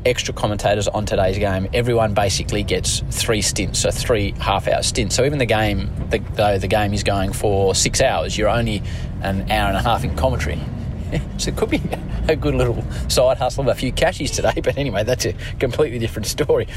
extra 0.05 0.33
commentators 0.33 0.87
on 0.87 1.05
today's 1.05 1.37
game, 1.37 1.67
everyone 1.73 2.13
basically 2.13 2.63
gets 2.63 3.03
three 3.09 3.41
stints, 3.41 3.79
so 3.79 3.91
three 3.91 4.31
half-hour 4.39 4.83
stints. 4.83 5.15
So 5.15 5.25
even 5.25 5.39
the 5.39 5.45
game, 5.45 5.89
the, 6.09 6.19
though 6.33 6.57
the 6.57 6.67
game 6.67 6.93
is 6.93 7.03
going 7.03 7.33
for 7.33 7.73
six 7.73 8.01
hours, 8.01 8.37
you're 8.37 8.49
only 8.49 8.83
an 9.21 9.51
hour 9.51 9.69
and 9.69 9.77
a 9.77 9.81
half 9.81 10.03
in 10.03 10.15
commentary. 10.15 10.59
so 11.37 11.49
it 11.49 11.57
could 11.57 11.69
be 11.69 11.81
a 12.27 12.35
good 12.35 12.55
little 12.55 12.83
side 13.09 13.37
hustle, 13.37 13.63
of 13.63 13.75
a 13.75 13.79
few 13.79 13.91
cashies 13.91 14.31
today. 14.31 14.53
But 14.63 14.77
anyway, 14.77 15.03
that's 15.03 15.25
a 15.25 15.33
completely 15.59 15.99
different 15.99 16.27
story. 16.27 16.67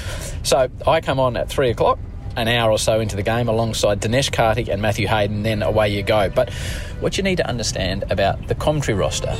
So 0.42 0.68
I 0.87 1.00
come 1.00 1.20
on 1.20 1.37
at 1.37 1.49
three 1.49 1.70
o'clock 1.70 1.99
an 2.36 2.48
hour 2.48 2.70
or 2.70 2.78
so 2.78 3.00
into 3.00 3.16
the 3.16 3.22
game 3.22 3.48
alongside 3.48 4.00
Dinesh 4.00 4.30
Karthik 4.30 4.68
and 4.68 4.82
Matthew 4.82 5.06
Hayden, 5.06 5.42
then 5.42 5.62
away 5.62 5.88
you 5.88 6.02
go. 6.02 6.28
But 6.28 6.52
what 7.00 7.16
you 7.16 7.22
need 7.22 7.36
to 7.36 7.46
understand 7.46 8.04
about 8.10 8.48
the 8.48 8.54
commentary 8.54 8.96
roster 8.96 9.36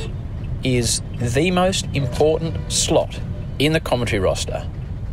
is 0.63 1.01
the 1.19 1.51
most 1.51 1.85
important 1.93 2.71
slot 2.71 3.19
in 3.59 3.73
the 3.73 3.79
commentary 3.79 4.19
roster 4.19 4.67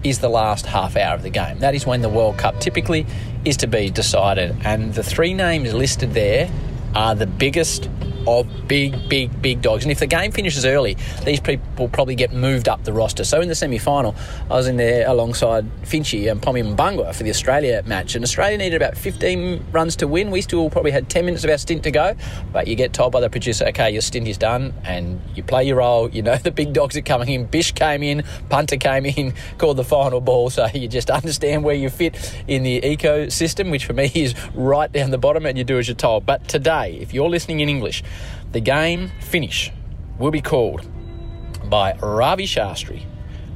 is 0.04 0.18
the 0.18 0.28
last 0.28 0.66
half 0.66 0.96
hour 0.96 1.14
of 1.14 1.22
the 1.22 1.30
game. 1.30 1.58
That 1.60 1.74
is 1.74 1.86
when 1.86 2.02
the 2.02 2.08
World 2.08 2.38
Cup 2.38 2.58
typically 2.60 3.06
is 3.44 3.56
to 3.58 3.66
be 3.66 3.90
decided. 3.90 4.56
And 4.64 4.94
the 4.94 5.02
three 5.02 5.34
names 5.34 5.72
listed 5.72 6.12
there 6.12 6.50
are 6.94 7.14
the 7.14 7.26
biggest 7.26 7.88
of 8.26 8.46
big, 8.68 9.08
big, 9.08 9.42
big 9.42 9.62
dogs. 9.62 9.84
And 9.84 9.92
if 9.92 9.98
the 9.98 10.06
game 10.06 10.32
finishes 10.32 10.64
early, 10.64 10.96
these 11.24 11.40
people 11.40 11.88
probably 11.88 12.14
get 12.14 12.32
moved 12.32 12.68
up 12.68 12.84
the 12.84 12.92
roster. 12.92 13.24
So 13.24 13.40
in 13.40 13.48
the 13.48 13.54
semi 13.54 13.78
final, 13.78 14.14
I 14.50 14.54
was 14.54 14.68
in 14.68 14.76
there 14.76 15.08
alongside 15.08 15.66
Finchy 15.82 16.30
and 16.30 16.40
Pommie 16.40 16.62
Mbangwa 16.62 17.14
for 17.14 17.22
the 17.22 17.30
Australia 17.30 17.82
match. 17.86 18.14
And 18.14 18.24
Australia 18.24 18.58
needed 18.58 18.76
about 18.76 18.96
15 18.96 19.64
runs 19.72 19.96
to 19.96 20.08
win. 20.08 20.30
We 20.30 20.40
still 20.40 20.70
probably 20.70 20.90
had 20.90 21.08
10 21.08 21.24
minutes 21.24 21.44
of 21.44 21.50
our 21.50 21.58
stint 21.58 21.82
to 21.84 21.90
go. 21.90 22.14
But 22.52 22.66
you 22.66 22.76
get 22.76 22.92
told 22.92 23.12
by 23.12 23.20
the 23.20 23.30
producer, 23.30 23.66
okay, 23.66 23.90
your 23.90 24.02
stint 24.02 24.28
is 24.28 24.38
done, 24.38 24.74
and 24.84 25.20
you 25.34 25.42
play 25.42 25.64
your 25.64 25.76
role. 25.76 26.10
You 26.10 26.22
know 26.22 26.36
the 26.42 26.50
big 26.50 26.72
dogs 26.72 26.96
are 26.96 27.02
coming 27.02 27.28
in. 27.28 27.46
Bish 27.46 27.72
came 27.72 28.02
in, 28.02 28.24
Punter 28.48 28.76
came 28.76 29.06
in, 29.06 29.34
called 29.58 29.76
the 29.76 29.84
final 29.84 30.20
ball. 30.20 30.50
So 30.50 30.66
you 30.74 30.88
just 30.88 31.10
understand 31.10 31.64
where 31.64 31.74
you 31.74 31.90
fit 31.90 32.34
in 32.46 32.62
the 32.62 32.80
ecosystem, 32.80 33.70
which 33.70 33.84
for 33.84 33.92
me 33.92 34.10
is 34.14 34.34
right 34.54 34.90
down 34.90 35.10
the 35.10 35.18
bottom, 35.18 35.46
and 35.46 35.58
you 35.58 35.64
do 35.64 35.78
as 35.78 35.88
you're 35.88 35.94
told. 35.94 36.26
But 36.26 36.46
today, 36.48 36.81
if 36.90 37.14
you're 37.14 37.28
listening 37.28 37.60
in 37.60 37.68
English, 37.68 38.02
the 38.52 38.60
game 38.60 39.10
finish 39.20 39.70
will 40.18 40.30
be 40.30 40.40
called 40.40 40.86
by 41.68 41.94
Ravi 41.94 42.46
Shastri, 42.46 43.04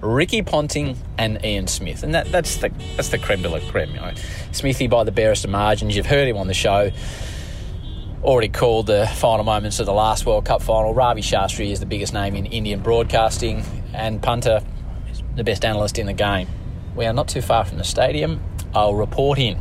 Ricky 0.01 0.43
Ponting, 0.43 0.97
and 1.19 1.45
Ian 1.45 1.67
Smith, 1.67 2.03
and 2.03 2.15
that, 2.15 2.31
that's 2.33 2.57
the 2.57 2.71
that's 2.97 3.09
the 3.09 3.19
creme 3.19 3.43
de 3.43 3.49
la 3.49 3.61
creme. 3.71 3.91
You 3.91 4.01
know. 4.01 4.13
Smithy 4.53 4.87
by 4.87 5.05
the 5.05 5.13
barest 5.13 5.45
of 5.45 5.51
margins. 5.51 5.97
You've 5.97 6.07
heard 6.07 6.29
him 6.29 6.37
on 6.37 6.47
the 6.47 6.55
show. 6.55 6.91
Already 8.23 8.49
called 8.49 8.87
the 8.87 9.07
final 9.07 9.45
moments 9.45 9.79
of 9.79 9.87
the 9.87 9.93
last 9.93 10.27
World 10.27 10.45
Cup 10.45 10.63
final. 10.63 10.93
Ravi 10.95 11.23
Shastri 11.23 11.71
is 11.71 11.81
the 11.81 11.87
biggest 11.87 12.13
name 12.13 12.35
in 12.35 12.47
Indian 12.47 12.81
broadcasting, 12.81 13.63
and 13.93 14.23
Punter 14.23 14.61
is 15.11 15.23
the 15.37 15.45
best 15.45 15.65
analyst 15.65 15.99
in 15.99 16.07
the 16.07 16.13
game. 16.13 16.49
We 16.97 17.07
are 17.07 17.13
not 17.13 17.29
too 17.29 17.43
far 17.43 17.65
from 17.65 17.79
the 17.79 17.85
stadium. 17.85 18.43
I'll 18.75 18.95
report 18.95 19.39
in 19.39 19.59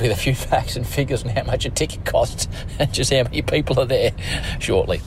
with 0.00 0.10
a 0.10 0.16
few 0.16 0.34
facts 0.50 0.76
and 0.76 0.86
figures 0.86 1.22
on 1.24 1.30
how 1.30 1.44
much 1.44 1.64
a 1.64 1.70
ticket 1.70 2.04
costs 2.04 2.48
and 2.78 2.92
just 2.92 3.12
how 3.12 3.22
many 3.22 3.42
people 3.42 3.78
are 3.80 3.86
there 3.86 4.12
shortly. 4.60 5.00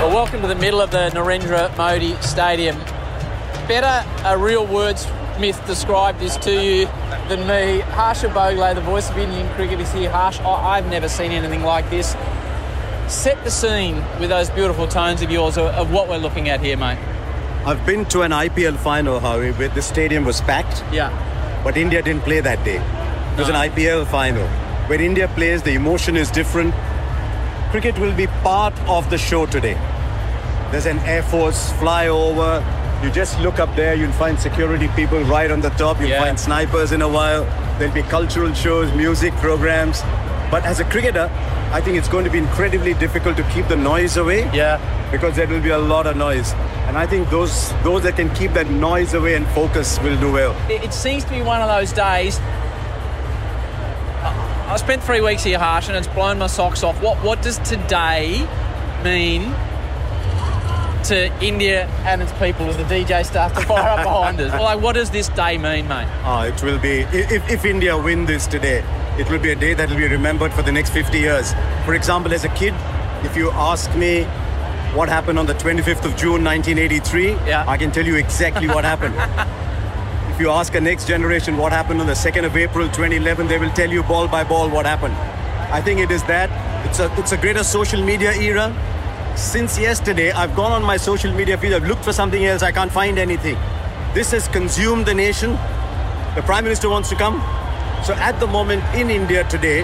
Well, 0.00 0.14
welcome 0.14 0.40
to 0.42 0.48
the 0.48 0.54
middle 0.54 0.80
of 0.80 0.90
the 0.90 1.10
Narendra 1.10 1.76
Modi 1.76 2.14
Stadium. 2.20 2.76
Better 3.68 4.08
a 4.24 4.36
real 4.36 4.66
wordsmith 4.66 5.64
describe 5.66 6.18
this 6.18 6.36
to 6.38 6.50
you 6.52 6.86
than 7.28 7.46
me. 7.46 7.80
Harsha 7.80 8.28
Bhogle, 8.28 8.74
the 8.74 8.80
voice 8.80 9.08
of 9.08 9.16
Indian 9.18 9.48
cricket, 9.54 9.80
is 9.80 9.92
here. 9.92 10.10
Harsh, 10.10 10.40
I've 10.40 10.88
never 10.90 11.08
seen 11.08 11.30
anything 11.30 11.62
like 11.62 11.88
this. 11.90 12.16
Set 13.08 13.42
the 13.44 13.50
scene 13.50 13.96
with 14.18 14.30
those 14.30 14.50
beautiful 14.50 14.88
tones 14.88 15.22
of 15.22 15.30
yours 15.30 15.58
of 15.58 15.92
what 15.92 16.08
we're 16.08 16.18
looking 16.18 16.48
at 16.48 16.60
here, 16.60 16.76
mate. 16.76 16.98
I've 17.64 17.84
been 17.86 18.04
to 18.06 18.22
an 18.22 18.32
IPL 18.32 18.76
final, 18.78 19.20
Howie, 19.20 19.52
where 19.52 19.68
the 19.68 19.82
stadium 19.82 20.24
was 20.24 20.40
packed, 20.40 20.82
Yeah. 20.92 21.10
but 21.62 21.76
India 21.76 22.02
didn't 22.02 22.22
play 22.22 22.40
that 22.40 22.64
day. 22.64 22.78
It 22.78 23.38
was 23.38 23.48
an 23.48 23.54
ah. 23.54 23.62
IPL 23.66 24.04
final. 24.04 24.46
When 24.88 25.00
India 25.00 25.28
plays, 25.28 25.62
the 25.62 25.74
emotion 25.74 26.16
is 26.16 26.28
different. 26.30 26.74
Cricket 27.70 27.96
will 28.00 28.12
be 28.14 28.26
part 28.42 28.74
of 28.88 29.08
the 29.10 29.16
show 29.18 29.46
today. 29.46 29.76
There's 30.72 30.86
an 30.86 30.98
Air 31.00 31.22
Force 31.22 31.70
flyover. 31.74 32.64
You 33.04 33.10
just 33.12 33.38
look 33.40 33.60
up 33.60 33.74
there, 33.76 33.94
you'll 33.94 34.18
find 34.24 34.38
security 34.40 34.88
people 34.96 35.20
right 35.20 35.50
on 35.50 35.60
the 35.60 35.70
top. 35.70 36.00
You'll 36.00 36.10
Yeah. 36.10 36.24
find 36.24 36.38
snipers 36.40 36.90
in 36.90 37.00
a 37.02 37.08
while. 37.08 37.46
There'll 37.78 37.94
be 37.94 38.02
cultural 38.02 38.52
shows, 38.54 38.92
music 38.92 39.36
programs. 39.36 40.02
But 40.50 40.64
as 40.64 40.80
a 40.80 40.84
cricketer, 40.84 41.30
I 41.72 41.80
think 41.80 41.96
it's 41.96 42.08
going 42.08 42.24
to 42.24 42.30
be 42.30 42.38
incredibly 42.38 42.92
difficult 42.94 43.36
to 43.38 43.42
keep 43.54 43.66
the 43.68 43.76
noise 43.76 44.16
away 44.18 44.40
Yeah. 44.54 44.78
because 45.10 45.36
there 45.36 45.46
will 45.46 45.60
be 45.62 45.70
a 45.70 45.78
lot 45.78 46.06
of 46.06 46.16
noise. 46.16 46.52
And 46.86 46.98
I 46.98 47.06
think 47.06 47.30
those 47.30 47.72
those 47.82 48.02
that 48.02 48.16
can 48.16 48.28
keep 48.34 48.52
that 48.52 48.68
noise 48.70 49.14
away 49.14 49.34
and 49.34 49.46
focus 49.48 49.98
will 50.00 50.18
do 50.20 50.30
well. 50.32 50.54
It, 50.70 50.84
it 50.84 50.92
seems 50.92 51.24
to 51.24 51.30
be 51.30 51.40
one 51.40 51.62
of 51.62 51.68
those 51.68 51.92
days. 51.92 52.38
I- 54.22 54.48
I 54.72 54.76
spent 54.76 55.02
three 55.02 55.20
weeks 55.20 55.42
here, 55.44 55.58
Harsh, 55.58 55.88
and 55.88 55.96
it's 55.96 56.06
blown 56.08 56.38
my 56.38 56.46
socks 56.46 56.82
off. 56.82 57.00
What 57.02 57.16
what 57.22 57.42
does 57.42 57.58
today 57.58 58.46
mean 59.02 59.52
to 61.04 61.32
India 61.44 61.86
and 62.06 62.22
its 62.22 62.32
people 62.34 62.66
as 62.68 62.76
the 62.76 62.84
DJ 62.84 63.24
starts 63.24 63.54
to 63.58 63.62
fire 63.66 63.88
up 63.88 64.02
behind 64.04 64.40
us? 64.40 64.52
Like, 64.60 64.80
what 64.80 64.94
does 64.94 65.10
this 65.10 65.28
day 65.28 65.58
mean, 65.58 65.88
mate? 65.88 66.06
Ah, 66.24 66.44
it 66.44 66.62
will 66.62 66.78
be 66.78 67.00
if, 67.12 67.50
if 67.50 67.64
India 67.64 67.96
win 67.98 68.24
this 68.26 68.46
today, 68.46 68.84
it 69.18 69.30
will 69.30 69.38
be 69.38 69.50
a 69.50 69.54
day 69.54 69.74
that 69.74 69.88
will 69.90 69.96
be 69.96 70.08
remembered 70.08 70.52
for 70.52 70.62
the 70.62 70.72
next 70.72 70.90
50 70.90 71.18
years. 71.18 71.52
For 71.84 71.94
example, 71.94 72.32
as 72.32 72.44
a 72.44 72.48
kid, 72.50 72.74
if 73.24 73.36
you 73.36 73.50
ask 73.52 73.94
me 73.94 74.24
what 74.94 75.08
happened 75.08 75.38
on 75.38 75.46
the 75.46 75.54
25th 75.54 76.04
of 76.04 76.16
June 76.16 76.44
1983, 76.44 77.32
Yeah. 77.46 77.64
I 77.66 77.76
can 77.76 77.90
tell 77.90 78.06
you 78.06 78.16
exactly 78.16 78.68
what 78.68 78.84
happened. 78.84 79.14
if 80.34 80.40
you 80.40 80.50
ask 80.50 80.74
a 80.74 80.80
next 80.80 81.06
generation 81.06 81.56
what 81.56 81.72
happened 81.72 82.00
on 82.00 82.06
the 82.06 82.14
2nd 82.14 82.44
of 82.44 82.56
April 82.56 82.86
2011, 82.88 83.48
they 83.48 83.58
will 83.58 83.70
tell 83.70 83.90
you 83.90 84.02
ball 84.02 84.28
by 84.28 84.44
ball 84.44 84.68
what 84.68 84.86
happened. 84.86 85.14
I 85.72 85.80
think 85.80 86.00
it 86.00 86.10
is 86.10 86.22
that. 86.24 86.50
It's 86.86 86.98
a 86.98 87.10
it's 87.18 87.32
a 87.32 87.36
greater 87.36 87.64
social 87.64 88.02
media 88.02 88.32
era. 88.32 88.74
Since 89.36 89.78
yesterday, 89.78 90.30
I've 90.32 90.54
gone 90.54 90.72
on 90.72 90.82
my 90.82 90.98
social 90.98 91.32
media 91.32 91.56
feed. 91.56 91.72
I've 91.72 91.86
looked 91.86 92.04
for 92.04 92.12
something 92.12 92.44
else. 92.44 92.62
I 92.62 92.72
can't 92.72 92.92
find 92.92 93.18
anything. 93.18 93.56
This 94.12 94.32
has 94.32 94.48
consumed 94.48 95.06
the 95.06 95.14
nation. 95.14 95.52
The 96.34 96.42
prime 96.44 96.64
minister 96.64 96.90
wants 96.90 97.08
to 97.10 97.16
come. 97.16 97.40
So 98.04 98.14
at 98.14 98.40
the 98.40 98.48
moment 98.48 98.82
in 98.96 99.10
India 99.10 99.48
today, 99.48 99.82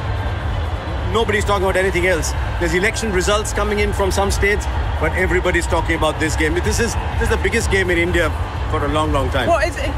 nobody's 1.13 1.45
talking 1.45 1.65
about 1.65 1.77
anything 1.77 2.09
else. 2.09 2.33
There's 2.59 2.75
election 2.75 3.13
results 3.13 3.53
coming 3.53 3.79
in 3.79 3.93
from 3.93 4.11
some 4.11 4.33
states, 4.33 4.67
but 4.99 5.13
everybody's 5.13 5.69
talking 5.69 5.95
about 5.95 6.19
this 6.19 6.35
game. 6.35 6.55
This 6.55 6.81
is 6.81 6.95
this 6.95 7.23
is 7.23 7.29
the 7.29 7.41
biggest 7.43 7.71
game 7.71 7.91
in 7.91 7.99
India 7.99 8.29
for 8.71 8.85
a 8.85 8.89
long, 8.89 9.13
long 9.13 9.31
time. 9.31 9.49
Well, 9.49 9.61
it's, 9.63 9.77
it, 9.79 9.93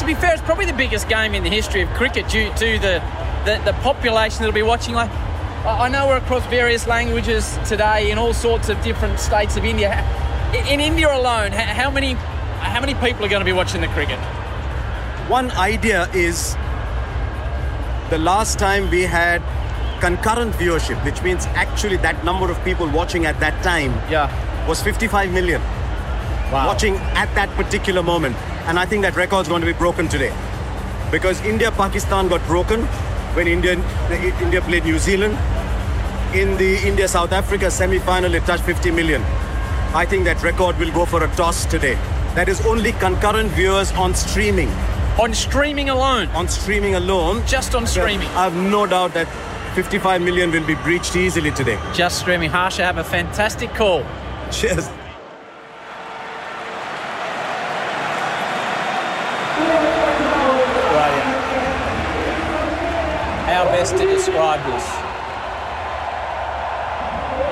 to 0.00 0.04
be 0.04 0.14
fair, 0.14 0.32
it's 0.32 0.42
probably 0.42 0.66
the 0.66 0.72
biggest 0.72 1.08
game 1.08 1.32
in 1.32 1.44
the 1.44 1.48
history 1.48 1.82
of 1.82 1.88
cricket 1.90 2.28
due 2.28 2.48
to 2.54 2.78
the, 2.80 3.02
the, 3.44 3.62
the 3.64 3.72
population 3.82 4.40
that'll 4.40 4.52
be 4.52 4.62
watching. 4.62 4.94
Like, 4.94 5.10
I 5.64 5.88
know 5.88 6.08
we're 6.08 6.16
across 6.16 6.44
various 6.46 6.88
languages 6.88 7.56
today 7.68 8.10
in 8.10 8.18
all 8.18 8.34
sorts 8.34 8.68
of 8.68 8.82
different 8.82 9.20
states 9.20 9.56
of 9.56 9.64
India. 9.64 10.02
In, 10.52 10.66
in 10.66 10.80
India 10.80 11.08
alone, 11.08 11.52
how 11.52 11.90
many 11.90 12.14
how 12.58 12.80
many 12.80 12.94
people 12.94 13.24
are 13.24 13.28
going 13.28 13.42
to 13.42 13.44
be 13.44 13.52
watching 13.52 13.80
the 13.80 13.88
cricket? 13.88 14.18
One 15.28 15.52
idea 15.52 16.08
is 16.12 16.56
the 18.14 18.18
last 18.18 18.60
time 18.60 18.88
we 18.90 19.02
had 19.02 19.42
concurrent 20.00 20.52
viewership, 20.54 20.98
which 21.04 21.20
means 21.22 21.46
actually 21.62 21.96
that 21.96 22.24
number 22.24 22.48
of 22.48 22.58
people 22.64 22.88
watching 22.96 23.26
at 23.26 23.40
that 23.40 23.56
time 23.64 23.92
Yeah. 24.08 24.28
was 24.68 24.80
55 24.88 25.32
million 25.32 25.60
Wow. 26.52 26.68
watching 26.68 26.98
at 27.22 27.34
that 27.38 27.50
particular 27.56 28.04
moment. 28.04 28.36
And 28.68 28.78
I 28.78 28.84
think 28.86 29.02
that 29.02 29.16
record's 29.16 29.48
going 29.48 29.62
to 29.62 29.66
be 29.66 29.72
broken 29.82 30.06
today. 30.14 30.30
Because 31.10 31.40
India 31.54 31.72
Pakistan 31.72 32.28
got 32.28 32.46
broken 32.46 32.86
when 33.40 33.48
India, 33.48 33.74
India 34.46 34.60
played 34.70 34.84
New 34.84 35.00
Zealand. 35.00 35.36
In 36.44 36.56
the 36.56 36.72
India 36.92 37.08
South 37.08 37.32
Africa 37.32 37.68
semi 37.68 37.98
final, 37.98 38.32
it 38.42 38.46
touched 38.46 38.62
50 38.62 38.92
million. 38.92 39.22
I 40.02 40.06
think 40.06 40.24
that 40.32 40.40
record 40.50 40.78
will 40.78 40.92
go 40.92 41.04
for 41.04 41.24
a 41.24 41.28
toss 41.42 41.64
today. 41.76 41.96
That 42.36 42.48
is 42.48 42.64
only 42.74 42.92
concurrent 42.92 43.50
viewers 43.60 43.92
on 44.06 44.14
streaming. 44.14 44.70
On 45.20 45.32
streaming 45.32 45.90
alone, 45.90 46.28
On 46.30 46.48
streaming 46.48 46.96
alone, 46.96 47.46
just 47.46 47.76
on 47.76 47.86
streaming. 47.86 48.26
I 48.30 48.42
have 48.50 48.56
no 48.56 48.84
doubt 48.84 49.14
that 49.14 49.28
55 49.76 50.20
million 50.20 50.50
will 50.50 50.66
be 50.66 50.74
breached 50.74 51.14
easily 51.14 51.52
today. 51.52 51.78
Just 51.92 52.18
streaming. 52.18 52.50
Harsha, 52.50 52.82
have 52.82 52.98
a 52.98 53.04
fantastic 53.04 53.72
call. 53.74 54.02
Cheers. 54.50 54.88
How 63.46 63.66
best 63.66 63.96
to 63.98 64.06
describe 64.06 64.60
this? 64.66 64.84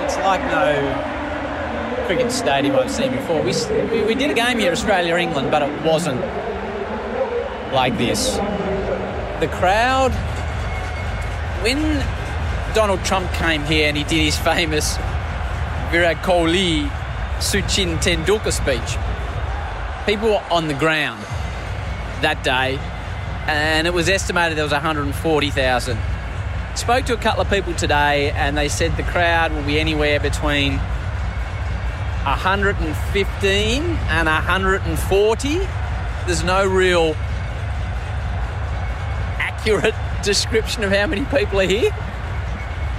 It's 0.03 0.17
like 0.25 0.41
no 0.51 2.07
cricket 2.07 2.33
stadium 2.33 2.75
I've 2.75 2.91
seen 2.91 3.13
before. 3.13 3.41
We, 3.41 3.55
we, 3.93 4.03
we 4.05 4.15
did 4.17 4.33
a 4.33 4.35
game 4.35 4.59
here, 4.59 4.73
Australia 4.73 5.15
England, 5.15 5.53
but 5.53 5.63
it 5.63 5.83
wasn't 5.83 6.21
like 7.73 7.97
this. 7.99 8.37
The 9.41 9.49
crowd, 9.49 10.13
when 11.63 12.05
Donald 12.75 13.05
Trump 13.05 13.31
came 13.33 13.65
here 13.65 13.89
and 13.89 13.97
he 13.97 14.05
did 14.05 14.25
his 14.25 14.37
famous 14.39 14.97
Virat 15.91 16.19
Kohli 16.23 16.89
Sachin 17.39 17.97
Tendulkar 17.99 18.53
speech, 18.53 18.97
people 20.07 20.29
were 20.31 20.45
on 20.51 20.69
the 20.69 20.75
ground 20.75 21.23
that 22.23 22.43
day, 22.45 22.79
and 23.47 23.87
it 23.87 23.93
was 23.93 24.09
estimated 24.09 24.57
there 24.57 24.65
was 24.65 24.73
140,000. 24.73 25.99
Spoke 26.75 27.05
to 27.07 27.15
a 27.15 27.19
couple 27.19 27.43
of 27.43 27.51
people 27.51 27.75
today, 27.75 28.31
and 28.31 28.57
they 28.57 28.69
said 28.69 28.97
the 28.97 29.03
crowd 29.03 29.53
will 29.53 29.65
be 29.65 29.79
anywhere 29.79 30.19
between 30.21 30.79
115 32.25 33.83
and 33.83 34.27
140. 34.29 35.59
There's 36.27 36.45
no 36.45 36.65
real 36.67 37.17
accurate 39.63 39.95
description 40.25 40.83
of 40.83 40.91
how 40.91 41.07
many 41.07 41.25
people 41.27 41.61
are 41.61 41.67
here. 41.67 41.95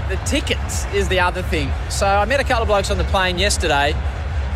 The 0.08 0.16
tickets 0.26 0.86
is 0.94 1.10
the 1.10 1.20
other 1.20 1.42
thing. 1.42 1.70
So 1.90 2.08
I 2.08 2.24
met 2.24 2.40
a 2.40 2.46
couple 2.46 2.62
of 2.62 2.68
blokes 2.70 2.90
on 2.90 2.98
the 2.98 3.04
plane 3.04 3.38
yesterday 3.38 3.94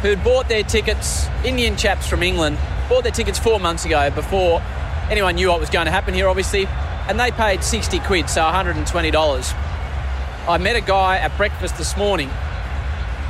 who'd 0.01 0.23
bought 0.23 0.47
their 0.47 0.63
tickets, 0.63 1.27
Indian 1.43 1.75
chaps 1.75 2.07
from 2.07 2.23
England, 2.23 2.57
bought 2.87 3.03
their 3.03 3.11
tickets 3.11 3.37
four 3.37 3.59
months 3.59 3.83
ago 3.83 4.09
before 4.11 4.61
anyone 5.09 5.35
knew 5.35 5.49
what 5.49 5.59
was 5.59 5.69
going 5.69 5.85
to 5.85 5.91
happen 5.91 6.13
here, 6.13 6.29
obviously, 6.29 6.65
and 7.09 7.19
they 7.19 7.29
paid 7.29 7.61
60 7.61 7.99
quid, 7.99 8.29
so 8.29 8.41
$120. 8.41 9.53
I 10.47 10.57
met 10.59 10.77
a 10.77 10.81
guy 10.81 11.17
at 11.17 11.35
breakfast 11.35 11.77
this 11.77 11.97
morning 11.97 12.29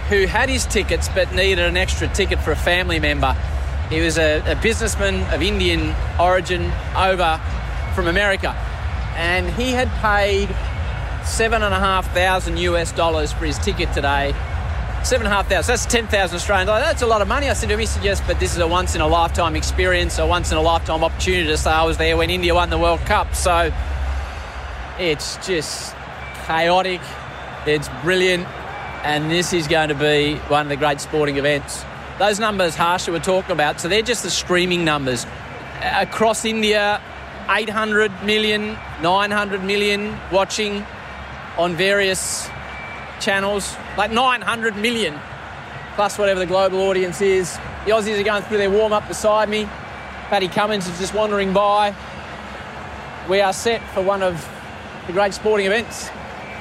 who 0.09 0.27
had 0.27 0.49
his 0.49 0.67
tickets 0.67 1.09
but 1.09 1.33
needed 1.33 1.65
an 1.65 1.77
extra 1.77 2.07
ticket 2.09 2.39
for 2.39 2.51
a 2.51 2.55
family 2.55 2.99
member. 2.99 3.35
He 3.89 4.01
was 4.01 4.19
a, 4.19 4.43
a 4.45 4.55
businessman 4.61 5.33
of 5.33 5.41
Indian 5.41 5.95
origin 6.19 6.71
over 6.95 7.41
from 7.97 8.05
America, 8.05 8.55
and 9.17 9.49
he 9.49 9.71
had 9.71 9.89
paid 9.99 10.47
seven 11.25 11.63
and 11.63 11.73
a 11.73 11.79
half 11.79 12.11
thousand 12.13 12.57
US 12.57 12.91
dollars 12.91 13.33
for 13.33 13.45
his 13.45 13.57
ticket 13.59 13.91
today. 13.91 14.33
Seven 15.03 15.25
and 15.25 15.33
a 15.33 15.35
half 15.35 15.47
thousand. 15.47 15.73
That's 15.73 15.85
ten 15.85 16.07
thousand 16.07 16.37
Australian 16.37 16.67
dollars. 16.67 16.83
That's 16.83 17.01
a 17.01 17.07
lot 17.07 17.21
of 17.21 17.27
money. 17.27 17.49
I 17.49 17.53
said 17.53 17.67
to 17.67 17.73
him, 17.73 17.79
he 17.79 17.85
said, 17.85 18.03
yes, 18.03 18.21
but 18.25 18.39
this 18.39 18.53
is 18.53 18.59
a 18.59 18.67
once 18.67 18.95
in 18.95 19.01
a 19.01 19.07
lifetime 19.07 19.55
experience, 19.55 20.17
a 20.19 20.25
once 20.25 20.51
in 20.51 20.57
a 20.57 20.61
lifetime 20.61 21.03
opportunity 21.03 21.47
to 21.47 21.57
say 21.57 21.71
I 21.71 21.83
was 21.83 21.97
there 21.97 22.15
when 22.15 22.29
India 22.29 22.53
won 22.53 22.69
the 22.69 22.77
World 22.77 22.99
Cup. 23.01 23.33
So 23.35 23.71
it's 24.99 25.35
just 25.45 25.95
chaotic. 26.45 27.01
It's 27.65 27.89
brilliant, 28.01 28.47
and 29.03 29.29
this 29.29 29.51
is 29.51 29.67
going 29.67 29.89
to 29.89 29.95
be 29.95 30.35
one 30.47 30.61
of 30.61 30.69
the 30.69 30.77
great 30.77 31.01
sporting 31.01 31.37
events. 31.37 31.83
Those 32.17 32.39
numbers 32.39 32.75
Harsha 32.75 33.11
were 33.11 33.19
talking 33.19 33.51
about, 33.51 33.81
so 33.81 33.87
they're 33.87 34.01
just 34.01 34.23
the 34.23 34.29
streaming 34.29 34.85
numbers. 34.85 35.25
Across 35.81 36.45
India, 36.45 37.01
800 37.49 38.11
million, 38.23 38.77
900 39.01 39.63
million 39.63 40.17
watching 40.31 40.85
on 41.57 41.75
various 41.75 42.49
channels, 43.19 43.75
like 43.97 44.11
900 44.11 44.75
million, 44.75 45.19
plus 45.95 46.17
whatever 46.17 46.39
the 46.39 46.45
global 46.45 46.79
audience 46.81 47.21
is. 47.21 47.57
The 47.85 47.91
Aussies 47.91 48.19
are 48.19 48.23
going 48.23 48.43
through 48.43 48.57
their 48.57 48.69
warm 48.69 48.93
up 48.93 49.07
beside 49.07 49.49
me. 49.49 49.65
Paddy 50.29 50.47
Cummins 50.49 50.87
is 50.87 50.99
just 50.99 51.13
wandering 51.13 51.53
by. 51.53 51.95
We 53.29 53.39
are 53.41 53.53
set 53.53 53.81
for 53.93 54.01
one 54.01 54.21
of 54.21 54.47
the 55.07 55.13
great 55.13 55.33
sporting 55.33 55.65
events. 55.65 56.09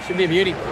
Should 0.06 0.16
be 0.16 0.24
a 0.24 0.28
beauty. 0.28 0.52
There 0.52 0.62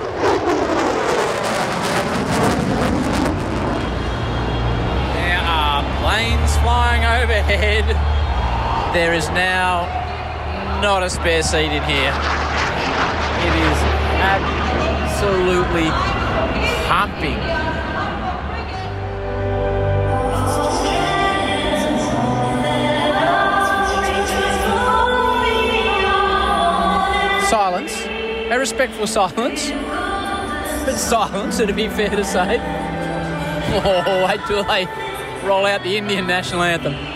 are 5.42 5.83
planes 6.00 6.57
flying 6.59 7.05
overhead. 7.05 7.85
There 8.94 9.12
is 9.12 9.29
now 9.31 10.04
not 10.81 11.03
a 11.03 11.11
spare 11.11 11.43
seat 11.43 11.73
in 11.73 11.83
here. 11.85 12.13
It 13.47 13.55
is 13.55 13.79
absolutely 14.25 15.91
pumping. 16.87 17.39
Silence, 27.49 28.07
a 28.51 28.59
respectful 28.59 29.07
silence, 29.07 29.71
but 29.71 30.97
silence, 30.97 31.61
it'd 31.61 31.77
be 31.77 31.89
fair 31.89 32.11
to 32.11 32.25
say. 32.25 32.61
Oh, 33.77 34.27
wait 34.29 34.41
till 34.47 34.63
they 34.63 34.87
roll 35.45 35.67
out 35.67 35.83
the 35.83 35.97
Indian 35.97 36.29
national 36.29 36.63
anthem. 36.63 37.13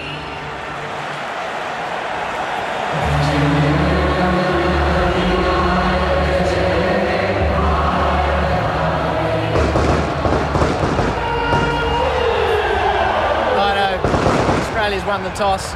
Won 15.08 15.22
the 15.22 15.30
toss. 15.30 15.72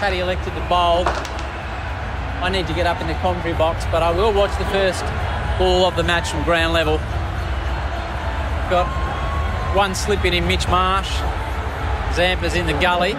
Paddy 0.00 0.20
elected 0.20 0.54
to 0.54 0.60
bowl. 0.60 1.04
I 1.06 2.48
need 2.50 2.66
to 2.68 2.72
get 2.72 2.86
up 2.86 3.02
in 3.02 3.06
the 3.06 3.12
commentary 3.16 3.52
box, 3.52 3.84
but 3.92 4.02
I 4.02 4.10
will 4.10 4.32
watch 4.32 4.56
the 4.56 4.64
first 4.72 5.04
ball 5.58 5.84
of 5.84 5.94
the 5.94 6.02
match 6.02 6.30
from 6.30 6.42
ground 6.42 6.72
level. 6.72 6.96
Got 8.70 8.86
one 9.76 9.94
slip 9.94 10.24
in 10.24 10.32
in 10.32 10.48
Mitch 10.48 10.66
Marsh. 10.68 11.10
Zampa's 12.16 12.54
in 12.54 12.64
the 12.64 12.72
gully. 12.72 13.12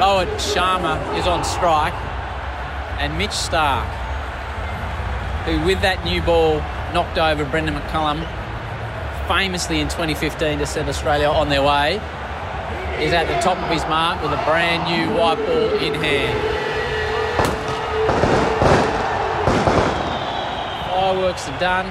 Rohit 0.00 0.32
Sharma 0.40 0.96
is 1.18 1.26
on 1.26 1.44
strike. 1.44 1.92
And 2.98 3.18
Mitch 3.18 3.28
Starc, 3.28 3.84
who 5.44 5.62
with 5.66 5.82
that 5.82 6.02
new 6.02 6.22
ball 6.22 6.60
knocked 6.94 7.18
over 7.18 7.44
Brendon 7.44 7.74
McCullum 7.74 8.26
famously 9.28 9.80
in 9.80 9.88
2015 9.88 10.60
to 10.60 10.66
set 10.66 10.88
Australia 10.88 11.28
on 11.28 11.50
their 11.50 11.62
way, 11.62 12.00
is 13.00 13.12
at 13.12 13.26
the 13.28 13.38
top 13.40 13.58
of 13.58 13.68
his 13.70 13.82
mark 13.84 14.22
with 14.22 14.32
a 14.32 14.42
brand 14.44 14.88
new 14.88 15.14
white 15.18 15.36
ball 15.46 15.78
in 15.78 15.94
hand. 15.94 16.56
Fireworks 20.90 21.48
are 21.48 21.60
done. 21.60 21.86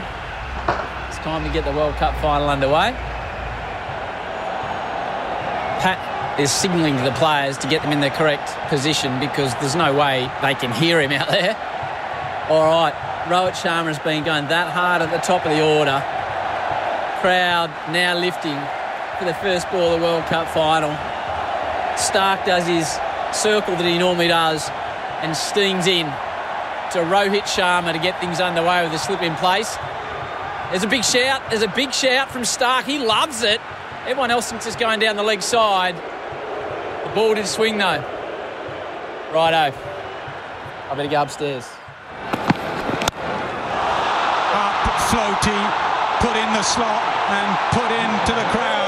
It's 1.08 1.20
time 1.20 1.44
to 1.46 1.54
get 1.54 1.64
the 1.64 1.72
World 1.72 1.96
Cup 1.96 2.16
final 2.22 2.50
underway. 2.50 2.92
Pat 5.82 6.40
is 6.40 6.52
signalling 6.52 6.98
to 6.98 7.04
the 7.04 7.14
players 7.14 7.58
to 7.60 7.68
get 7.68 7.84
them 7.84 7.92
in 7.92 8.00
the 8.00 8.10
correct 8.10 8.50
position 8.70 9.20
because 9.20 9.54
there's 9.56 9.76
no 9.76 9.94
way 9.94 10.30
they 10.42 10.56
can 10.56 10.72
hear 10.74 11.00
him 11.00 11.12
out 11.12 11.30
there. 11.30 11.56
All 12.50 12.64
right, 12.64 12.94
Rohit 13.26 13.54
Sharma 13.54 13.88
has 13.88 14.00
been 14.00 14.24
going 14.24 14.48
that 14.48 14.74
hard 14.74 15.02
at 15.02 15.12
the 15.12 15.20
top 15.20 15.46
of 15.46 15.52
the 15.52 15.62
order. 15.64 16.04
Crowd 17.22 17.70
now 17.92 18.18
lifting 18.18 18.58
for 19.18 19.26
the 19.26 19.34
first 19.36 19.70
ball 19.72 19.94
of 19.94 20.00
the 20.00 20.06
World 20.06 20.26
Cup 20.26 20.48
final. 20.50 20.90
Starc 21.96 22.46
does 22.46 22.68
his 22.68 22.88
circle 23.34 23.76
that 23.76 23.86
he 23.86 23.98
normally 23.98 24.28
does 24.28 24.70
and 25.22 25.36
steams 25.36 25.88
in 25.88 26.06
to 26.92 27.00
Rohit 27.00 27.44
Sharma 27.44 27.94
to 27.94 28.00
get 28.00 28.20
things 28.20 28.40
underway 28.40 28.84
with 28.84 28.94
a 28.94 29.00
slip 29.00 29.22
in 29.22 29.34
place. 29.36 29.78
There's 30.70 30.84
a 30.84 30.88
big 30.88 31.06
shout. 31.06 31.42
There's 31.50 31.62
a 31.62 31.70
big 31.70 31.94
shout 31.94 32.30
from 32.30 32.42
Starc. 32.42 32.84
He 32.84 33.00
loves 33.00 33.44
it. 33.44 33.62
Everyone 34.02 34.32
else 34.32 34.50
thinks 34.50 34.66
it's 34.66 34.76
going 34.76 35.00
down 35.00 35.16
the 35.16 35.24
leg 35.24 35.42
side. 35.42 35.96
The 35.96 37.16
ball 37.16 37.36
did 37.36 37.48
swing 37.48 37.78
though. 37.78 38.04
Righto. 39.34 39.76
I 39.76 40.96
better 40.96 41.10
go 41.10 41.22
upstairs. 41.22 41.66
Up, 44.54 44.76
floaty, 45.10 45.62
put 46.20 46.36
in 46.36 46.54
the 46.54 46.64
slot 46.64 47.04
and 47.30 47.58
put 47.72 47.92
into 47.92 48.34
the 48.36 48.50
crowd 48.52 48.85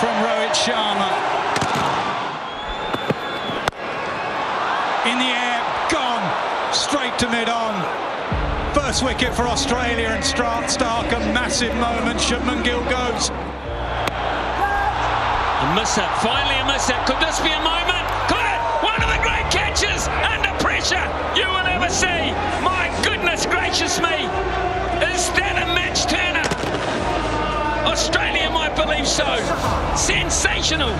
from 0.00 0.16
Rohit 0.24 0.56
Sharma. 0.56 1.12
In 5.04 5.18
the 5.18 5.28
air, 5.28 5.60
gone, 5.92 6.24
straight 6.72 7.18
to 7.18 7.28
mid-on. 7.28 7.76
First 8.72 9.04
wicket 9.04 9.34
for 9.34 9.42
Australia 9.42 10.08
and 10.08 10.24
Starc, 10.24 10.72
Starc, 10.72 11.12
a 11.12 11.20
massive 11.34 11.74
moment. 11.74 12.18
Shubman 12.18 12.64
Gill 12.64 12.80
goes. 12.88 13.28
A 15.60 15.74
miss-up, 15.76 16.08
finally 16.24 16.56
a 16.56 16.64
miss-up. 16.64 17.04
Could 17.04 17.20
this 17.20 17.38
be 17.40 17.52
a 17.52 17.60
moment? 17.60 18.06
Could 18.24 18.40
it? 18.40 18.60
One 18.80 19.02
of 19.04 19.10
the 19.12 19.20
great 19.20 19.44
catches 19.52 20.08
under 20.24 20.56
pressure 20.64 21.04
you 21.36 21.44
will 21.44 21.68
ever 21.68 21.90
see. 21.92 22.32
My 22.64 22.88
goodness 23.04 23.44
gracious 23.44 24.00
me. 24.00 24.24
Is 25.12 25.28
that 25.36 25.60
a 25.60 25.66
match 25.76 26.08
turner? 26.08 26.49
Australia 27.86 28.50
might 28.50 28.74
believe 28.76 29.06
so. 29.06 29.26
Sensational. 29.96 30.92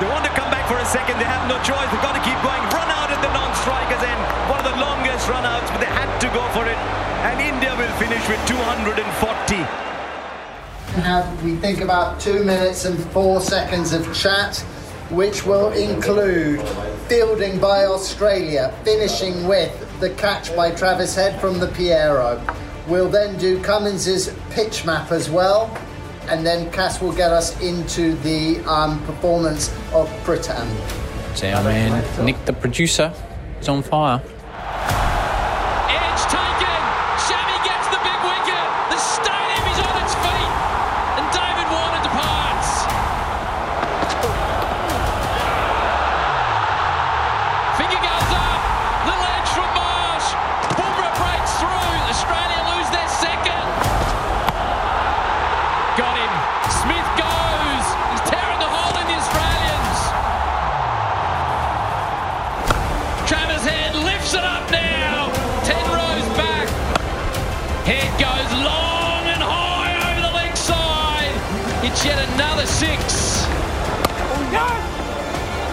They 0.00 0.08
want 0.10 0.24
to 0.24 0.32
come 0.34 0.50
back 0.50 0.66
for 0.68 0.76
a 0.76 0.84
second. 0.84 1.18
They 1.18 1.28
have 1.28 1.48
no 1.48 1.56
choice. 1.62 1.86
They've 1.92 2.02
got 2.02 2.18
to 2.18 2.24
keep 2.26 2.38
going. 2.42 2.60
Run 2.74 2.90
out 2.90 3.10
at 3.10 3.20
the 3.22 3.32
non-strikers 3.32 4.02
end. 4.02 4.20
One 4.50 4.58
of 4.58 4.66
the 4.66 4.78
longest 4.80 5.28
run 5.28 5.44
outs, 5.46 5.70
but 5.70 5.78
they 5.78 5.86
had 5.86 6.10
to 6.20 6.28
go 6.34 6.42
for 6.50 6.66
it. 6.66 6.76
And 7.24 7.40
India 7.40 7.74
will 7.76 7.94
finish 7.96 8.26
with 8.28 8.42
240. 8.46 9.56
Now 10.98 11.32
we 11.42 11.56
think 11.56 11.80
about 11.80 12.20
two 12.20 12.44
minutes 12.44 12.84
and 12.84 12.98
four 13.12 13.40
seconds 13.40 13.92
of 13.92 14.14
chat, 14.14 14.58
which 15.10 15.44
will 15.44 15.72
include 15.72 16.60
fielding 17.08 17.58
by 17.58 17.84
Australia, 17.84 18.72
finishing 18.84 19.46
with 19.46 19.72
the 20.00 20.10
catch 20.10 20.54
by 20.54 20.70
Travis 20.70 21.14
Head 21.14 21.40
from 21.40 21.58
the 21.58 21.68
Piero. 21.68 22.40
We'll 22.88 23.08
then 23.08 23.38
do 23.38 23.62
Cummins's 23.62 24.34
pitch 24.50 24.84
map 24.84 25.10
as 25.10 25.30
well, 25.30 25.76
and 26.28 26.44
then 26.46 26.70
Cass 26.72 27.00
will 27.00 27.12
get 27.12 27.30
us 27.30 27.60
into 27.60 28.14
the 28.16 28.60
um, 28.66 29.04
performance 29.06 29.68
of 29.92 30.08
Pritam. 30.24 30.66
See 31.36 31.48
our 31.48 31.62
man 31.64 32.24
Nick, 32.24 32.44
the 32.44 32.52
producer, 32.52 33.12
is 33.60 33.68
on 33.68 33.82
fire. 33.82 34.22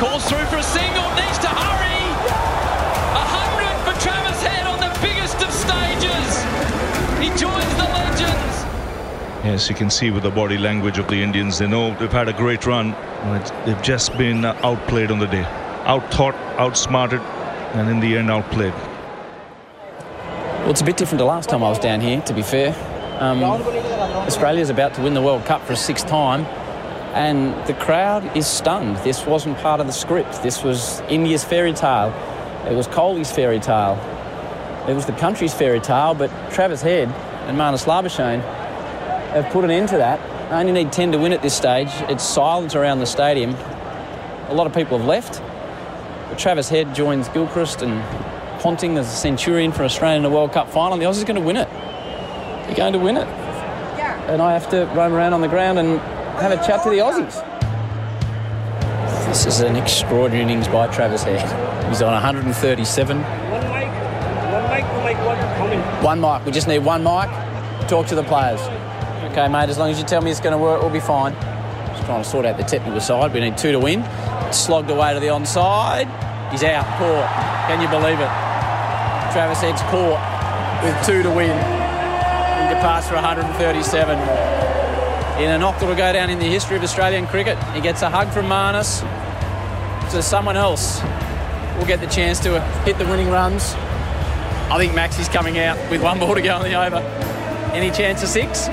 Calls 0.01 0.27
through 0.27 0.45
for 0.47 0.57
a 0.57 0.63
single. 0.63 1.07
Needs 1.13 1.37
to 1.37 1.47
hurry. 1.47 2.01
A 3.13 3.23
hundred 3.23 3.77
for 3.85 3.93
Travis 4.01 4.41
Head 4.41 4.65
on 4.65 4.79
the 4.79 4.89
biggest 4.99 5.35
of 5.43 5.53
stages. 5.53 6.43
He 7.21 7.29
joins 7.39 7.71
the 7.75 7.83
legends. 7.83 8.55
Yes, 9.45 9.69
you 9.69 9.75
can 9.75 9.91
see 9.91 10.09
with 10.09 10.23
the 10.23 10.31
body 10.31 10.57
language 10.57 10.97
of 10.97 11.07
the 11.07 11.21
Indians, 11.21 11.59
they 11.59 11.67
know 11.67 11.93
they've 11.99 12.11
had 12.11 12.27
a 12.27 12.33
great 12.33 12.65
run, 12.65 12.93
but 13.25 13.53
they've 13.63 13.83
just 13.83 14.17
been 14.17 14.43
uh, 14.43 14.59
outplayed 14.63 15.11
on 15.11 15.19
the 15.19 15.27
day. 15.27 15.43
Outthought, 15.85 16.33
outsmarted, 16.57 17.21
and 17.75 17.87
in 17.87 17.99
the 17.99 18.17
end, 18.17 18.31
outplayed. 18.31 18.73
Well, 20.61 20.71
it's 20.71 20.81
a 20.81 20.83
bit 20.83 20.97
different 20.97 21.19
to 21.19 21.25
last 21.25 21.47
time 21.47 21.63
I 21.63 21.69
was 21.69 21.77
down 21.77 22.01
here, 22.01 22.21
to 22.21 22.33
be 22.33 22.41
fair. 22.41 22.73
Um, 23.19 23.43
Australia's 23.43 24.71
about 24.71 24.95
to 24.95 25.03
win 25.03 25.13
the 25.13 25.21
World 25.21 25.45
Cup 25.45 25.61
for 25.61 25.73
a 25.73 25.77
sixth 25.77 26.07
time, 26.07 26.47
and 27.13 27.53
the 27.67 27.73
crowd 27.73 28.35
is 28.37 28.47
stunned. 28.47 28.97
This 28.97 29.25
wasn't 29.25 29.57
part 29.57 29.79
of 29.79 29.87
the 29.87 29.93
script. 29.93 30.41
This 30.43 30.63
was 30.63 31.01
India's 31.01 31.43
fairy 31.43 31.73
tale. 31.73 32.13
It 32.69 32.75
was 32.75 32.87
Kohli's 32.87 33.31
fairy 33.31 33.59
tale. 33.59 33.99
It 34.87 34.93
was 34.93 35.05
the 35.05 35.13
country's 35.13 35.53
fairy 35.53 35.79
tale, 35.79 36.13
but 36.13 36.29
Travis 36.51 36.81
Head 36.81 37.09
and 37.47 37.57
Marnus 37.57 37.85
Labuschagne 37.85 38.41
have 39.33 39.51
put 39.51 39.63
an 39.63 39.71
end 39.71 39.89
to 39.89 39.97
that. 39.97 40.19
I 40.51 40.59
only 40.59 40.71
need 40.71 40.91
10 40.91 41.13
to 41.13 41.17
win 41.17 41.33
at 41.33 41.41
this 41.41 41.55
stage. 41.55 41.89
It's 42.09 42.23
silence 42.23 42.75
around 42.75 42.99
the 42.99 43.05
stadium. 43.05 43.55
A 44.47 44.53
lot 44.53 44.67
of 44.67 44.73
people 44.73 44.97
have 44.97 45.07
left. 45.07 45.41
But 46.29 46.39
Travis 46.39 46.69
Head 46.69 46.95
joins 46.95 47.27
Gilchrist 47.29 47.81
and 47.81 48.01
Ponting 48.61 48.97
as 48.97 49.07
a 49.07 49.15
centurion 49.15 49.71
for 49.71 49.83
Australia 49.83 50.17
in 50.17 50.23
the 50.23 50.29
World 50.29 50.53
Cup 50.53 50.69
final. 50.69 50.97
The 50.97 51.05
Aussies 51.05 51.23
are 51.23 51.25
going 51.25 51.41
to 51.41 51.45
win 51.45 51.57
it. 51.57 51.67
They're 52.67 52.75
going 52.75 52.93
to 52.93 52.99
win 52.99 53.17
it. 53.17 53.27
Yeah. 53.97 54.31
And 54.31 54.39
I 54.39 54.53
have 54.53 54.69
to 54.69 54.85
roam 54.95 55.13
around 55.13 55.33
on 55.33 55.41
the 55.41 55.47
ground 55.47 55.79
and 55.79 55.99
have 56.41 56.51
a 56.51 56.65
chat 56.65 56.81
to 56.83 56.89
the 56.89 56.97
Aussies. 56.97 57.47
This 59.27 59.45
is 59.45 59.59
an 59.59 59.75
extraordinary 59.75 60.41
innings 60.41 60.67
by 60.67 60.87
Travis 60.87 61.23
Head. 61.23 61.39
He's 61.87 62.01
on 62.01 62.13
137. 62.13 63.21
One 63.21 63.27
mic, 63.69 63.91
one 64.51 64.69
mic 64.69 64.85
will 64.91 65.03
make 65.03 65.17
one 65.19 65.37
comment. 65.57 66.03
One 66.03 66.19
mic. 66.19 66.45
We 66.45 66.51
just 66.51 66.67
need 66.67 66.79
one 66.79 67.03
mic. 67.03 67.29
Talk 67.87 68.07
to 68.07 68.15
the 68.15 68.23
players. 68.23 68.59
Okay, 69.31 69.47
mate. 69.47 69.69
As 69.69 69.77
long 69.77 69.91
as 69.91 69.99
you 69.99 70.05
tell 70.05 70.21
me 70.21 70.31
it's 70.31 70.39
going 70.39 70.53
to 70.53 70.57
work, 70.57 70.81
we'll 70.81 70.89
be 70.89 70.99
fine. 70.99 71.33
Just 71.93 72.05
trying 72.05 72.23
to 72.23 72.27
sort 72.27 72.45
out 72.45 72.57
the 72.57 72.63
technical 72.63 72.99
side. 72.99 73.33
We 73.33 73.39
need 73.39 73.57
two 73.57 73.71
to 73.71 73.79
win. 73.79 74.03
Slogged 74.51 74.89
away 74.89 75.13
to 75.13 75.19
the 75.19 75.27
onside. 75.27 76.09
He's 76.51 76.63
out. 76.63 76.85
Caught. 76.97 77.67
Can 77.67 77.81
you 77.81 77.87
believe 77.87 78.19
it? 78.19 78.31
Travis 79.31 79.61
Head's 79.61 79.81
caught 79.83 80.19
with 80.83 81.05
two 81.05 81.21
to 81.21 81.29
win. 81.29 81.51
He 81.51 82.73
departs 82.73 83.07
for 83.07 83.15
137. 83.15 84.50
In 85.39 85.49
a 85.49 85.57
knock 85.57 85.79
that'll 85.79 85.95
go 85.95 86.13
down 86.13 86.29
in 86.29 86.39
the 86.39 86.45
history 86.45 86.75
of 86.75 86.83
Australian 86.83 87.25
cricket. 87.25 87.57
He 87.73 87.81
gets 87.81 88.01
a 88.01 88.09
hug 88.09 88.29
from 88.31 88.45
Marnus. 88.45 89.01
So 90.11 90.21
someone 90.21 90.57
else 90.57 91.01
will 91.77 91.85
get 91.85 91.99
the 91.99 92.07
chance 92.07 92.39
to 92.41 92.61
hit 92.83 92.97
the 92.97 93.05
winning 93.05 93.29
runs. 93.29 93.73
I 94.69 94.77
think 94.77 94.93
Max 94.93 95.17
is 95.19 95.27
coming 95.29 95.57
out 95.57 95.77
with 95.89 96.03
one 96.03 96.19
ball 96.19 96.35
to 96.35 96.41
go 96.41 96.55
on 96.55 96.63
the 96.63 96.75
over. 96.75 96.97
Any 97.73 97.89
chance 97.91 98.21
of 98.21 98.29
six? 98.29 98.67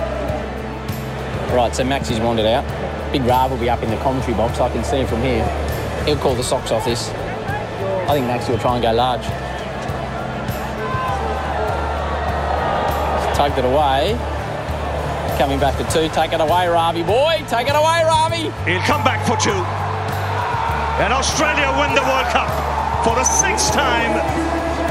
Right, 1.55 1.71
so 1.75 1.85
Max 1.85 2.11
is 2.11 2.21
wandered 2.21 2.47
out. 2.47 2.65
Big 3.13 3.23
Rav 3.23 3.51
will 3.51 3.59
be 3.59 3.71
up 3.71 3.83
in 3.83 3.91
the 3.91 3.97
commentary 3.99 4.35
box. 4.37 4.61
I 4.61 4.69
can 4.69 4.85
see 4.85 4.99
him 4.99 5.07
from 5.07 5.23
here. 5.23 5.45
He'll 6.05 6.19
call 6.19 6.35
the 6.35 6.43
socks 6.43 6.71
off 6.71 6.85
this. 6.85 7.09
I 7.09 8.13
think 8.13 8.27
Max 8.27 8.49
will 8.49 8.59
try 8.59 8.75
and 8.75 8.83
go 8.83 8.93
large. 8.93 9.23
Tugged 13.37 13.59
it 13.59 13.65
away. 13.65 14.38
Coming 15.39 15.63
back 15.63 15.79
to 15.79 15.87
two. 15.87 16.11
Take 16.11 16.35
it 16.35 16.43
away, 16.43 16.67
Ravi 16.67 17.07
boy. 17.07 17.47
Take 17.47 17.71
it 17.71 17.79
away, 17.79 18.03
Ravi. 18.03 18.51
He'll 18.67 18.83
come 18.83 19.07
back 19.07 19.23
for 19.23 19.39
two. 19.39 19.55
And 20.99 21.15
Australia 21.15 21.71
win 21.79 21.95
the 21.95 22.03
World 22.03 22.27
Cup 22.35 22.51
for 23.07 23.15
the 23.15 23.23
sixth 23.23 23.71
time 23.71 24.19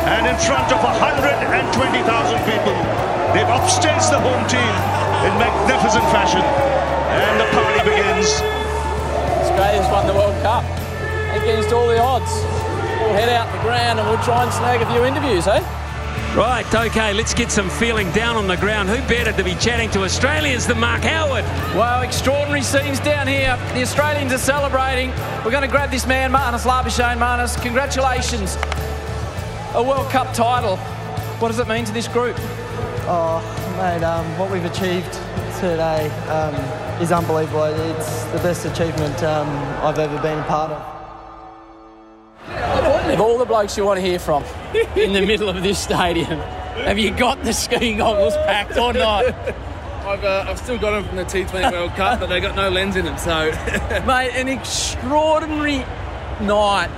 and 0.07 0.23
in 0.23 0.39
front 0.39 0.71
of 0.71 0.79
120,000 0.79 1.51
people. 2.47 2.71
They've 3.35 3.51
upstaged 3.51 4.07
the 4.07 4.23
home 4.23 4.39
team 4.47 4.73
in 5.27 5.35
magnificent 5.35 6.07
fashion. 6.15 6.39
And 6.39 7.43
the 7.43 7.47
party 7.51 7.83
begins. 7.83 8.39
Australia's 9.43 9.83
won 9.91 10.07
the 10.07 10.15
World 10.15 10.39
Cup 10.47 10.63
against 11.35 11.75
all 11.75 11.91
the 11.91 11.99
odds. 11.99 12.31
We'll 13.03 13.19
head 13.19 13.27
out 13.35 13.51
the 13.51 13.59
ground 13.67 13.99
and 13.99 14.07
we'll 14.07 14.23
try 14.23 14.47
and 14.47 14.53
snag 14.55 14.79
a 14.79 14.87
few 14.87 15.03
interviews, 15.03 15.45
eh? 15.45 15.59
Right, 16.37 16.71
okay, 16.71 17.13
let's 17.13 17.33
get 17.33 17.49
some 17.51 17.67
feeling 17.67 18.11
down 18.11 18.35
on 18.35 18.45
the 18.45 18.57
ground. 18.57 18.89
Who 18.89 18.97
better 19.07 19.31
to 19.31 19.43
be 19.43 19.55
chatting 19.55 19.89
to 19.89 20.03
Australians 20.03 20.67
than 20.67 20.79
Mark 20.79 21.01
Howard? 21.01 21.43
Wow, 21.75 22.03
extraordinary 22.03 22.61
scenes 22.61 22.99
down 22.99 23.25
here. 23.25 23.57
The 23.73 23.81
Australians 23.81 24.31
are 24.31 24.37
celebrating. 24.37 25.09
We're 25.43 25.49
going 25.49 25.63
to 25.63 25.67
grab 25.67 25.89
this 25.89 26.05
man, 26.05 26.31
Marnus 26.31 26.63
Labuschagne. 26.63 27.17
Marnus, 27.17 27.59
congratulations. 27.59 28.55
A 29.73 29.81
World 29.81 30.11
Cup 30.11 30.31
title. 30.35 30.77
What 31.39 31.47
does 31.47 31.57
it 31.57 31.67
mean 31.67 31.85
to 31.85 31.91
this 31.91 32.07
group? 32.07 32.35
Oh, 33.09 33.41
mate, 33.79 34.03
um, 34.03 34.37
what 34.37 34.51
we've 34.51 34.63
achieved 34.63 35.11
today 35.59 36.07
um, 36.29 36.53
is 37.01 37.11
unbelievable. 37.11 37.63
It's 37.63 38.25
the 38.25 38.37
best 38.43 38.63
achievement 38.63 39.23
um, 39.23 39.47
I've 39.83 39.97
ever 39.97 40.21
been 40.21 40.37
a 40.37 40.43
part 40.43 40.71
of. 40.71 40.96
Of 43.17 43.21
all 43.21 43.39
the 43.39 43.45
blokes 43.45 43.75
you 43.75 43.83
want 43.83 43.99
to 43.99 44.05
hear 44.05 44.19
from 44.19 44.43
in 44.95 45.11
the 45.11 45.25
middle 45.25 45.49
of 45.49 45.63
this 45.63 45.79
stadium, 45.79 46.37
have 46.37 46.99
you 46.99 47.09
got 47.09 47.43
the 47.43 47.51
skiing 47.51 47.97
goggles 47.97 48.35
packed 48.35 48.77
or 48.77 48.93
not? 48.93 49.25
I've, 49.25 50.23
uh, 50.23 50.45
I've 50.47 50.59
still 50.59 50.77
got 50.77 50.91
them 50.91 51.03
from 51.03 51.15
the 51.15 51.23
T20 51.25 51.71
World 51.71 51.95
Cup, 51.95 52.19
but 52.19 52.27
they 52.27 52.39
got 52.39 52.55
no 52.55 52.69
lens 52.69 52.95
in 52.95 53.05
them. 53.05 53.17
So, 53.17 53.49
Mate, 54.05 54.33
an 54.35 54.47
extraordinary 54.47 55.77
night. 56.41 56.89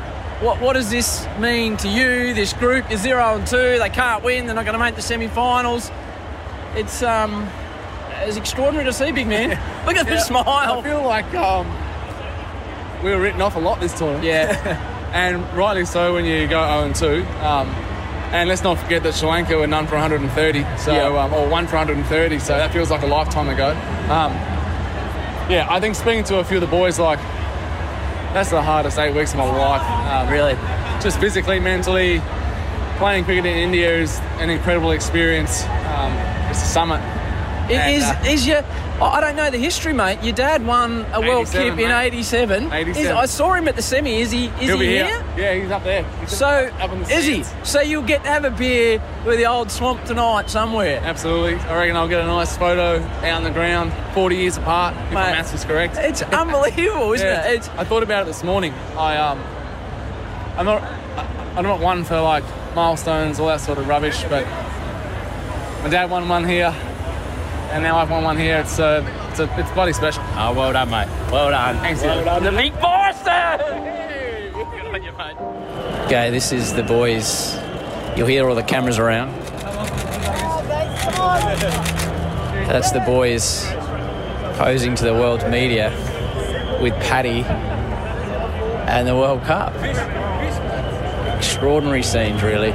What, 0.42 0.60
what 0.60 0.74
does 0.74 0.92
this 0.92 1.26
mean 1.40 1.78
to 1.78 1.88
you? 1.88 2.34
This 2.34 2.52
group 2.52 2.92
is 2.92 3.00
zero 3.00 3.38
and 3.38 3.48
two. 3.48 3.80
They 3.80 3.90
can't 3.90 4.22
win. 4.22 4.46
They're 4.46 4.56
not 4.56 4.66
going 4.66 4.74
to 4.74 4.80
make 4.80 4.96
the 4.96 5.02
semi-finals. 5.02 5.90
It's 6.76 7.02
um, 7.02 7.48
it's 8.24 8.36
extraordinary 8.36 8.84
to 8.84 8.92
see, 8.92 9.14
big 9.14 9.28
man. 9.28 9.52
Look 9.86 9.96
at 9.96 10.06
the 10.06 10.20
smile. 10.20 10.46
I 10.46 10.82
feel 10.84 11.02
like 11.02 11.34
um, 11.34 11.66
we 13.06 13.10
were 13.12 13.22
written 13.22 13.42
off 13.42 13.56
a 13.56 13.60
lot 13.60 13.80
this 13.80 13.98
tournament. 13.98 14.26
Yeah. 14.26 14.96
and 15.14 15.42
rightly 15.58 15.86
so 15.86 16.14
when 16.14 16.26
you 16.26 16.48
go 16.48 16.62
0 16.66 16.84
and 16.86 16.96
2. 16.96 17.26
Um, 17.46 17.68
and 18.32 18.48
let's 18.48 18.62
not 18.64 18.78
forget 18.78 19.02
that 19.04 19.16
Sri 19.16 19.28
Lanka 19.28 19.58
were 19.58 19.66
none 19.68 19.88
for 19.88 19.96
130, 19.96 20.64
so 20.78 20.92
Yeah. 20.94 21.24
um, 21.24 21.34
or 21.34 21.48
one 21.48 21.66
for 21.68 21.78
130. 21.78 22.38
So 22.40 22.56
that 22.56 22.72
feels 22.72 22.92
like 22.92 23.02
a 23.02 23.08
lifetime 23.08 23.50
ago. 23.50 23.70
Um, 24.12 24.32
yeah, 25.50 25.66
I 25.70 25.80
think 25.80 25.96
speaking 25.96 26.24
to 26.26 26.38
a 26.38 26.44
few 26.44 26.58
of 26.58 26.62
the 26.62 26.68
boys, 26.68 27.00
like 27.00 27.20
that's 28.34 28.52
the 28.52 28.62
hardest 28.62 29.00
eight 29.00 29.16
weeks 29.16 29.32
of 29.34 29.40
my 29.40 29.46
life. 29.46 29.82
Um, 30.12 30.30
really, 30.30 30.54
just 31.02 31.20
physically, 31.20 31.60
mentally. 31.60 32.22
Playing 32.98 33.24
cricket 33.24 33.46
in 33.46 33.56
India 33.58 33.96
is 33.98 34.20
an 34.40 34.50
incredible 34.50 34.92
experience. 34.92 35.64
Um, 35.96 36.12
it's 36.50 36.62
a 36.62 36.66
summit. 36.66 37.00
It 37.72 37.78
And, 37.78 37.96
is 37.96 38.04
uh, 38.04 38.24
is 38.28 38.46
your 38.46 38.62
I 39.02 39.22
don't 39.22 39.36
know 39.38 39.50
the 39.50 39.58
history, 39.58 39.94
mate. 39.94 40.22
Your 40.24 40.34
dad 40.36 40.66
won 40.66 41.06
a 41.14 41.22
World 41.22 41.48
Cup 41.48 41.80
in 41.80 41.90
'87. 41.92 42.72
87. 42.72 43.16
I 43.16 43.26
saw 43.28 43.54
him 43.54 43.68
at 43.68 43.76
the 43.78 43.82
semi. 43.82 44.20
Is 44.20 44.32
he? 44.32 44.48
Is 44.48 44.60
He'll 44.62 44.80
he 44.80 44.88
here? 44.88 45.06
here. 45.06 45.26
Yeah, 45.38 45.54
he's 45.54 45.72
up 45.72 45.84
there. 45.84 46.04
He's 46.20 46.32
So 46.36 46.48
up 46.48 46.92
the 46.92 47.14
is 47.16 47.26
he? 47.26 47.44
So 47.64 47.80
you'll 47.82 48.04
get 48.04 48.24
to 48.24 48.30
have 48.30 48.44
a 48.44 48.52
beer 48.52 49.02
with 49.26 49.38
the 49.38 49.46
old 49.46 49.72
swamp 49.72 50.04
tonight 50.04 50.50
somewhere. 50.50 51.00
Absolutely. 51.04 51.56
I 51.60 51.78
reckon 51.78 51.96
I'll 51.96 52.08
get 52.10 52.22
a 52.22 52.26
nice 52.28 52.58
photo 52.58 53.00
out 53.02 53.24
on 53.24 53.44
the 53.44 53.52
ground, 53.52 53.94
40 54.14 54.36
years 54.36 54.58
apart, 54.58 54.96
if 55.08 55.14
my 55.14 55.32
maths 55.32 55.54
is 55.54 55.64
correct. 55.64 55.96
It's 55.98 56.22
unbelievable, 56.22 57.14
isn't 57.14 57.26
Yeah, 57.28 57.48
it? 57.52 57.56
It's, 57.60 57.70
I 57.70 57.86
thought 57.86 58.04
about 58.04 58.24
it 58.24 58.26
this 58.26 58.44
morning. 58.44 58.74
I 58.98 59.16
um, 59.18 59.40
I'm 60.58 60.66
not, 60.66 60.84
I'm 61.56 61.64
not 61.64 61.80
one 61.80 62.04
for 62.04 62.20
like 62.20 62.44
milestones, 62.76 63.40
all 63.40 63.48
that 63.48 63.62
sort 63.62 63.78
of 63.78 63.88
rubbish, 63.88 64.24
but 64.30 64.46
my 65.84 65.90
dad 65.90 66.10
won 66.12 66.28
one 66.28 66.46
here, 66.46 66.76
and 67.72 67.84
now 67.84 67.98
I've 67.98 68.10
won 68.10 68.24
one 68.24 68.38
here. 68.38 68.58
It's 68.58 68.80
uh, 68.80 69.06
it's 69.30 69.40
a, 69.40 69.60
it's 69.60 69.72
bloody 69.72 69.94
special. 69.94 70.24
Oh, 70.36 70.54
well 70.54 70.74
done, 70.74 70.90
mate. 70.90 71.08
Well 71.32 71.52
done. 71.52 71.78
Thanks, 71.78 72.02
well 72.02 72.24
done. 72.26 72.44
The. 72.44 72.52
Good 72.52 72.74
on. 75.20 76.06
Okay, 76.06 76.30
this 76.32 76.52
is 76.52 76.74
the 76.74 76.84
boys. 76.84 77.56
You'll 78.18 78.28
hear 78.28 78.50
all 78.50 78.56
the 78.56 78.64
cameras 78.64 78.98
around. 78.98 79.32
That's 82.68 82.92
the 82.92 83.00
boys 83.02 83.66
posing 84.58 84.96
to 84.96 85.06
the 85.06 85.14
world 85.14 85.48
media 85.50 85.90
with 86.82 86.94
Paddy 86.96 87.44
and 88.90 89.08
the 89.08 89.16
World 89.16 89.44
Cup. 89.44 89.74
Extraordinary 91.38 92.04
scenes, 92.04 92.42
really. 92.42 92.72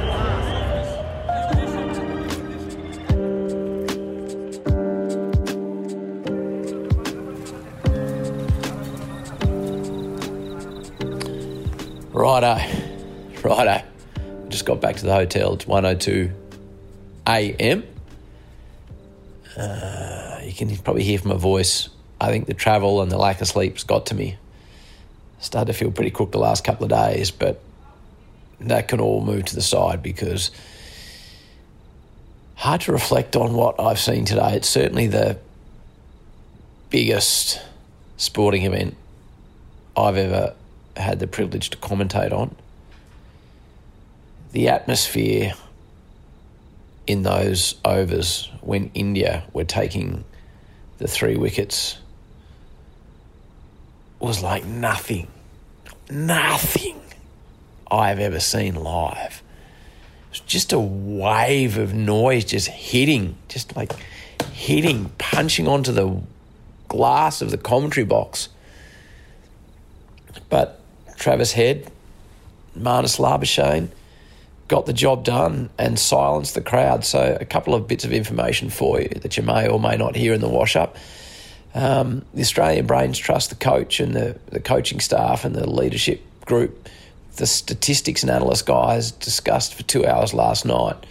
Righto, 12.35 12.61
righto. 13.43 13.85
Just 14.49 14.65
got 14.65 14.81
back 14.81 14.97
to 14.97 15.05
the 15.05 15.13
hotel. 15.13 15.53
It's 15.53 15.63
1:02 15.63 16.33
a.m. 17.25 17.83
Uh, 19.55 20.41
you 20.43 20.51
can 20.51 20.75
probably 20.79 21.03
hear 21.03 21.17
from 21.17 21.29
my 21.29 21.37
voice. 21.37 21.87
I 22.19 22.27
think 22.27 22.47
the 22.47 22.53
travel 22.53 23.01
and 23.01 23.09
the 23.09 23.17
lack 23.17 23.39
of 23.39 23.47
sleep's 23.47 23.85
got 23.85 24.07
to 24.07 24.15
me. 24.15 24.35
Started 25.39 25.71
to 25.71 25.79
feel 25.79 25.91
pretty 25.91 26.11
crook 26.11 26.33
the 26.33 26.37
last 26.37 26.65
couple 26.65 26.83
of 26.83 26.89
days, 26.89 27.31
but 27.31 27.61
that 28.59 28.89
can 28.89 28.99
all 28.99 29.21
move 29.21 29.45
to 29.45 29.55
the 29.55 29.61
side 29.61 30.03
because 30.03 30.51
hard 32.55 32.81
to 32.81 32.91
reflect 32.91 33.37
on 33.37 33.53
what 33.53 33.79
I've 33.79 33.99
seen 33.99 34.25
today. 34.25 34.57
It's 34.57 34.67
certainly 34.67 35.07
the 35.07 35.37
biggest 36.89 37.61
sporting 38.17 38.63
event 38.63 38.97
I've 39.95 40.17
ever 40.17 40.53
had 40.95 41.19
the 41.19 41.27
privilege 41.27 41.69
to 41.71 41.77
commentate 41.77 42.31
on. 42.31 42.55
The 44.51 44.69
atmosphere 44.69 45.53
in 47.07 47.23
those 47.23 47.75
overs 47.83 48.49
when 48.61 48.89
India 48.93 49.43
were 49.53 49.63
taking 49.63 50.23
the 50.97 51.07
three 51.07 51.35
wickets 51.35 51.97
was 54.19 54.41
like 54.41 54.65
nothing, 54.65 55.27
nothing 56.09 56.99
I've 57.91 58.19
ever 58.19 58.39
seen 58.39 58.75
live. 58.75 59.43
It 60.27 60.31
was 60.31 60.39
just 60.41 60.73
a 60.73 60.79
wave 60.79 61.77
of 61.77 61.93
noise 61.93 62.45
just 62.45 62.67
hitting, 62.67 63.37
just 63.49 63.75
like 63.75 63.91
hitting, 64.53 65.11
punching 65.17 65.67
onto 65.67 65.91
the 65.91 66.21
glass 66.87 67.41
of 67.41 67.51
the 67.51 67.57
commentary 67.57 68.05
box. 68.05 68.49
But 70.49 70.79
Travis 71.17 71.53
Head, 71.53 71.91
Marnus 72.77 73.19
Labuschagne 73.19 73.89
got 74.67 74.85
the 74.85 74.93
job 74.93 75.23
done 75.23 75.69
and 75.77 75.99
silenced 75.99 76.55
the 76.55 76.61
crowd. 76.61 77.05
So, 77.05 77.37
a 77.39 77.45
couple 77.45 77.75
of 77.75 77.87
bits 77.87 78.03
of 78.03 78.11
information 78.11 78.69
for 78.69 78.99
you 78.99 79.09
that 79.21 79.37
you 79.37 79.43
may 79.43 79.67
or 79.67 79.79
may 79.79 79.95
not 79.95 80.15
hear 80.15 80.33
in 80.33 80.41
the 80.41 80.49
wash 80.49 80.75
up. 80.75 80.97
Um, 81.73 82.25
the 82.33 82.41
Australian 82.41 82.85
Brains 82.85 83.17
Trust, 83.17 83.49
the 83.49 83.55
coach 83.55 83.99
and 83.99 84.15
the, 84.15 84.39
the 84.47 84.61
coaching 84.61 84.99
staff 85.01 85.43
and 85.43 85.53
the 85.53 85.69
leadership 85.69 86.21
group, 86.45 86.89
the 87.35 87.45
statistics 87.45 88.23
and 88.23 88.31
analyst 88.31 88.65
guys 88.65 89.11
discussed 89.11 89.75
for 89.75 89.83
two 89.83 90.05
hours 90.05 90.33
last 90.33 90.65
night 90.65 91.05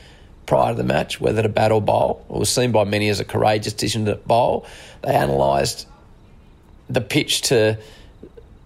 prior 0.46 0.72
to 0.72 0.76
the 0.76 0.84
match 0.84 1.20
whether 1.20 1.42
to 1.42 1.48
bat 1.48 1.70
or 1.70 1.82
bowl. 1.82 2.24
It 2.30 2.36
was 2.38 2.50
seen 2.50 2.72
by 2.72 2.84
many 2.84 3.08
as 3.08 3.20
a 3.20 3.24
courageous 3.24 3.72
decision 3.72 4.06
to 4.06 4.16
bowl. 4.16 4.66
They 5.02 5.14
analysed 5.14 5.86
the 6.88 7.00
pitch 7.00 7.42
to 7.42 7.78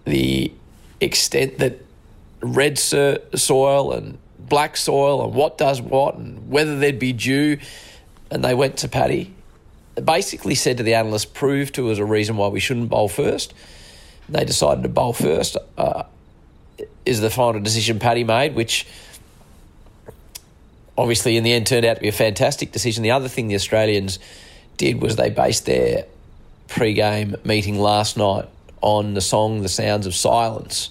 the 0.05 0.51
extent 1.01 1.59
that 1.59 1.83
red 2.41 2.77
so- 2.77 3.19
soil 3.35 3.91
and 3.91 4.17
black 4.37 4.77
soil 4.77 5.23
and 5.23 5.33
what 5.33 5.57
does 5.57 5.81
what 5.81 6.15
and 6.15 6.49
whether 6.49 6.77
there'd 6.79 6.99
be 6.99 7.13
dew. 7.13 7.57
And 8.31 8.43
they 8.43 8.53
went 8.53 8.77
to 8.77 8.87
Paddy. 8.87 9.33
Basically 10.03 10.55
said 10.55 10.77
to 10.77 10.83
the 10.83 10.93
analysts, 10.93 11.25
prove 11.25 11.71
to 11.73 11.89
us 11.91 11.97
a 11.97 12.05
reason 12.05 12.37
why 12.37 12.47
we 12.47 12.59
shouldn't 12.59 12.89
bowl 12.89 13.09
first. 13.09 13.53
They 14.29 14.45
decided 14.45 14.83
to 14.83 14.89
bowl 14.89 15.13
first. 15.13 15.57
Uh, 15.77 16.03
is 17.05 17.21
the 17.21 17.29
final 17.29 17.59
decision 17.59 17.99
Paddy 17.99 18.23
made, 18.23 18.55
which 18.55 18.85
obviously 20.97 21.37
in 21.37 21.43
the 21.43 21.53
end 21.53 21.65
turned 21.65 21.85
out 21.85 21.95
to 21.95 22.01
be 22.01 22.07
a 22.07 22.13
fantastic 22.13 22.71
decision. 22.71 23.03
The 23.03 23.11
other 23.11 23.27
thing 23.27 23.47
the 23.47 23.55
Australians 23.55 24.19
did 24.77 25.01
was 25.01 25.15
they 25.15 25.29
based 25.29 25.65
their 25.65 26.05
pre-game 26.67 27.35
meeting 27.43 27.79
last 27.79 28.15
night 28.15 28.45
on 28.81 29.13
the 29.13 29.21
song 29.21 29.61
"The 29.61 29.69
Sounds 29.69 30.05
of 30.05 30.15
Silence." 30.15 30.89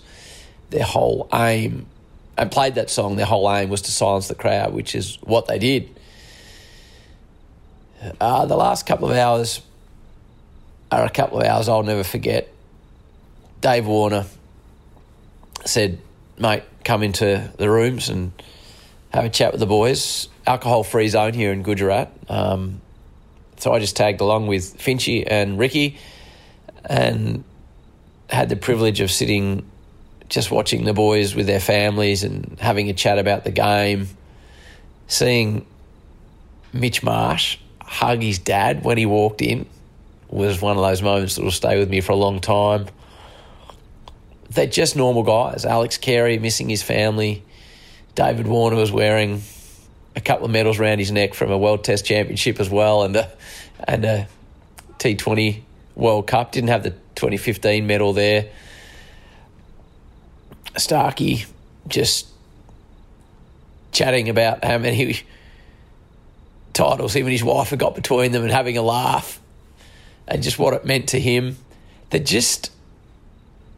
Their 0.70 0.84
whole 0.84 1.28
aim, 1.32 1.86
and 2.36 2.50
played 2.50 2.74
that 2.74 2.90
song. 2.90 3.16
Their 3.16 3.26
whole 3.26 3.50
aim 3.50 3.70
was 3.70 3.82
to 3.82 3.90
silence 3.90 4.28
the 4.28 4.34
crowd, 4.34 4.74
which 4.74 4.94
is 4.94 5.18
what 5.22 5.46
they 5.46 5.58
did. 5.58 5.88
Uh, 8.20 8.44
the 8.46 8.56
last 8.56 8.86
couple 8.86 9.10
of 9.10 9.16
hours 9.16 9.60
are 10.92 11.04
a 11.04 11.10
couple 11.10 11.40
of 11.40 11.46
hours 11.46 11.68
I'll 11.68 11.82
never 11.82 12.04
forget. 12.04 12.48
Dave 13.60 13.86
Warner 13.86 14.26
said, 15.64 15.98
"Mate, 16.38 16.62
come 16.84 17.02
into 17.02 17.50
the 17.56 17.68
rooms 17.68 18.08
and 18.08 18.32
have 19.10 19.24
a 19.24 19.30
chat 19.30 19.52
with 19.52 19.60
the 19.60 19.66
boys. 19.66 20.28
Alcohol-free 20.46 21.08
zone 21.08 21.32
here 21.32 21.52
in 21.52 21.62
Gujarat." 21.62 22.12
Um, 22.28 22.80
so 23.56 23.72
I 23.72 23.80
just 23.80 23.96
tagged 23.96 24.20
along 24.20 24.46
with 24.46 24.78
Finchy 24.78 25.24
and 25.26 25.58
Ricky, 25.58 25.98
and 26.84 27.42
had 28.28 28.48
the 28.48 28.56
privilege 28.56 29.00
of 29.00 29.10
sitting, 29.10 29.68
just 30.28 30.50
watching 30.50 30.84
the 30.84 30.92
boys 30.92 31.34
with 31.34 31.46
their 31.46 31.60
families 31.60 32.24
and 32.24 32.58
having 32.60 32.88
a 32.88 32.92
chat 32.92 33.18
about 33.18 33.44
the 33.44 33.50
game. 33.50 34.08
Seeing 35.06 35.66
Mitch 36.72 37.02
Marsh 37.02 37.58
hug 37.80 38.22
his 38.22 38.38
dad 38.38 38.84
when 38.84 38.98
he 38.98 39.06
walked 39.06 39.40
in 39.40 39.66
was 40.28 40.60
one 40.60 40.76
of 40.76 40.82
those 40.82 41.00
moments 41.00 41.36
that 41.36 41.42
will 41.42 41.50
stay 41.50 41.78
with 41.78 41.88
me 41.88 42.02
for 42.02 42.12
a 42.12 42.16
long 42.16 42.40
time. 42.40 42.86
They're 44.50 44.66
just 44.66 44.96
normal 44.96 45.22
guys. 45.22 45.64
Alex 45.64 45.96
Carey 45.96 46.38
missing 46.38 46.68
his 46.68 46.82
family. 46.82 47.42
David 48.14 48.46
Warner 48.46 48.76
was 48.76 48.92
wearing 48.92 49.42
a 50.16 50.20
couple 50.20 50.44
of 50.44 50.50
medals 50.50 50.78
around 50.78 50.98
his 50.98 51.12
neck 51.12 51.34
from 51.34 51.50
a 51.50 51.56
World 51.56 51.84
Test 51.84 52.04
Championship 52.04 52.60
as 52.60 52.68
well, 52.68 53.04
and 53.04 53.16
a 53.16 53.30
and 53.86 54.04
a 54.04 54.28
T20 54.98 55.62
World 55.98 56.26
Cup. 56.26 56.52
Didn't 56.52 56.68
have 56.68 56.84
the 56.84 56.90
2015 57.16 57.86
medal 57.86 58.14
there. 58.14 58.48
Starkey 60.76 61.44
just 61.88 62.28
chatting 63.92 64.28
about 64.28 64.64
how 64.64 64.78
many 64.78 65.20
titles 66.72 67.14
him 67.14 67.26
and 67.26 67.32
his 67.32 67.42
wife 67.42 67.70
have 67.70 67.78
got 67.78 67.94
between 67.94 68.32
them 68.32 68.42
and 68.42 68.52
having 68.52 68.78
a 68.78 68.82
laugh 68.82 69.40
and 70.28 70.42
just 70.42 70.58
what 70.58 70.72
it 70.74 70.84
meant 70.84 71.08
to 71.08 71.20
him. 71.20 71.56
They're 72.10 72.20
just 72.20 72.70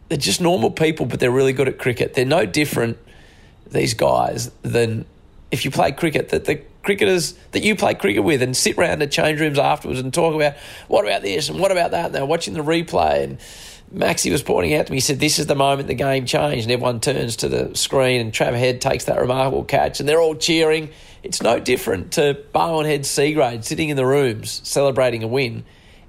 they're 0.08 0.18
just 0.18 0.40
normal 0.40 0.72
people, 0.72 1.06
but 1.06 1.20
they're 1.20 1.30
really 1.30 1.52
good 1.52 1.68
at 1.68 1.78
cricket. 1.78 2.14
They're 2.14 2.24
no 2.24 2.44
different 2.44 2.98
these 3.70 3.94
guys 3.94 4.50
than 4.62 5.06
if 5.50 5.64
you 5.64 5.70
play 5.70 5.92
cricket. 5.92 6.30
That 6.30 6.44
the 6.44 6.60
cricketers 6.82 7.34
that 7.52 7.62
you 7.62 7.76
play 7.76 7.94
cricket 7.94 8.24
with 8.24 8.42
and 8.42 8.56
sit 8.56 8.76
around 8.78 9.00
the 9.00 9.06
change 9.06 9.40
rooms 9.40 9.58
afterwards 9.58 10.00
and 10.00 10.12
talk 10.12 10.34
about 10.34 10.54
what 10.88 11.04
about 11.04 11.22
this 11.22 11.48
and 11.48 11.58
what 11.58 11.72
about 11.72 11.90
that. 11.92 12.06
And 12.06 12.14
they're 12.14 12.26
watching 12.26 12.54
the 12.54 12.60
replay 12.60 13.24
and. 13.24 13.38
Maxie 13.92 14.30
was 14.30 14.40
pointing 14.40 14.72
out 14.74 14.86
to 14.86 14.92
me, 14.92 14.98
he 14.98 15.00
said, 15.00 15.18
This 15.18 15.40
is 15.40 15.46
the 15.46 15.56
moment 15.56 15.88
the 15.88 15.94
game 15.94 16.24
changed. 16.24 16.62
And 16.62 16.70
everyone 16.70 17.00
turns 17.00 17.34
to 17.38 17.48
the 17.48 17.74
screen, 17.76 18.20
and 18.20 18.32
Trav 18.32 18.56
Head 18.56 18.80
takes 18.80 19.06
that 19.06 19.20
remarkable 19.20 19.64
catch, 19.64 19.98
and 19.98 20.08
they're 20.08 20.20
all 20.20 20.36
cheering. 20.36 20.90
It's 21.24 21.42
no 21.42 21.58
different 21.58 22.12
to 22.12 22.40
Barwon 22.54 22.86
Head 22.86 23.04
C 23.04 23.34
grade 23.34 23.64
sitting 23.64 23.88
in 23.88 23.96
the 23.96 24.06
rooms 24.06 24.60
celebrating 24.62 25.24
a 25.24 25.26
win. 25.26 25.64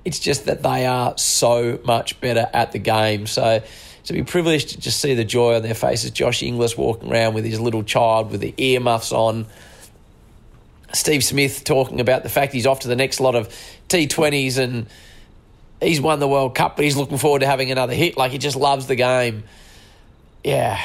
It's 0.05 0.19
just 0.19 0.45
that 0.45 0.61
they 0.61 0.85
are 0.85 1.17
so 1.17 1.79
much 1.83 2.21
better 2.21 2.47
at 2.53 2.71
the 2.71 2.77
game. 2.77 3.25
So 3.25 3.63
to 4.05 4.13
be 4.13 4.23
privileged 4.23 4.69
to 4.69 4.79
just 4.79 4.99
see 4.99 5.13
the 5.13 5.23
joy 5.23 5.55
on 5.55 5.61
their 5.61 5.73
faces. 5.73 6.11
Josh 6.11 6.43
Inglis 6.43 6.77
walking 6.77 7.11
around 7.11 7.33
with 7.33 7.45
his 7.45 7.59
little 7.59 7.83
child 7.83 8.31
with 8.31 8.41
the 8.41 8.53
earmuffs 8.57 9.11
on. 9.11 9.45
Steve 10.93 11.23
Smith 11.23 11.63
talking 11.63 11.99
about 11.99 12.23
the 12.23 12.29
fact 12.29 12.53
he's 12.53 12.65
off 12.65 12.81
to 12.81 12.87
the 12.87 12.95
next 12.95 13.19
lot 13.19 13.35
of 13.35 13.49
T20s 13.89 14.57
and 14.57 14.87
he's 15.81 16.01
won 16.01 16.19
the 16.19 16.27
World 16.27 16.55
Cup, 16.55 16.75
but 16.75 16.85
he's 16.85 16.97
looking 16.97 17.17
forward 17.17 17.39
to 17.39 17.47
having 17.47 17.71
another 17.71 17.93
hit. 17.93 18.17
Like 18.17 18.31
he 18.31 18.37
just 18.37 18.55
loves 18.55 18.87
the 18.87 18.95
game. 18.95 19.43
Yeah, 20.43 20.79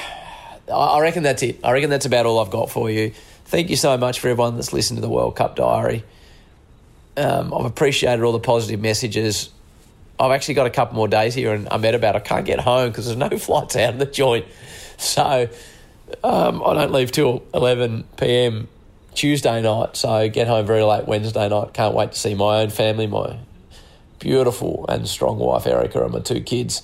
I 0.72 1.00
reckon 1.00 1.22
that's 1.22 1.42
it. 1.42 1.60
I 1.64 1.72
reckon 1.72 1.90
that's 1.90 2.06
about 2.06 2.26
all 2.26 2.38
I've 2.38 2.50
got 2.50 2.70
for 2.70 2.90
you. 2.90 3.12
Thank 3.46 3.70
you 3.70 3.76
so 3.76 3.96
much 3.96 4.20
for 4.20 4.28
everyone 4.28 4.56
that's 4.56 4.72
listened 4.72 4.96
to 4.98 5.00
the 5.00 5.08
World 5.08 5.36
Cup 5.36 5.56
Diary. 5.56 6.04
Um, 7.16 7.54
I've 7.54 7.64
appreciated 7.64 8.22
all 8.22 8.32
the 8.32 8.40
positive 8.40 8.80
messages. 8.80 9.50
I've 10.18 10.32
actually 10.32 10.54
got 10.54 10.66
a 10.66 10.70
couple 10.70 10.96
more 10.96 11.08
days 11.08 11.34
here 11.34 11.54
in 11.54 11.66
about 11.66 12.16
I 12.16 12.20
can't 12.20 12.44
get 12.44 12.58
home 12.58 12.90
because 12.90 13.06
there's 13.06 13.18
no 13.18 13.30
flights 13.38 13.76
out 13.76 13.94
of 13.94 13.98
the 13.98 14.06
joint. 14.06 14.46
So 14.98 15.48
um, 16.24 16.62
I 16.64 16.74
don't 16.74 16.92
leave 16.92 17.12
till 17.12 17.42
11 17.54 18.04
p.m. 18.16 18.68
Tuesday 19.16 19.60
night. 19.62 19.96
So 19.96 20.28
get 20.28 20.46
home 20.46 20.66
very 20.66 20.82
late 20.82 21.06
Wednesday 21.06 21.48
night. 21.48 21.74
Can't 21.74 21.94
wait 21.94 22.12
to 22.12 22.18
see 22.18 22.34
my 22.34 22.60
own 22.60 22.70
family, 22.70 23.06
my 23.06 23.38
beautiful 24.18 24.86
and 24.88 25.08
strong 25.08 25.38
wife 25.38 25.66
Erica 25.66 26.04
and 26.04 26.12
my 26.12 26.20
two 26.20 26.40
kids. 26.40 26.82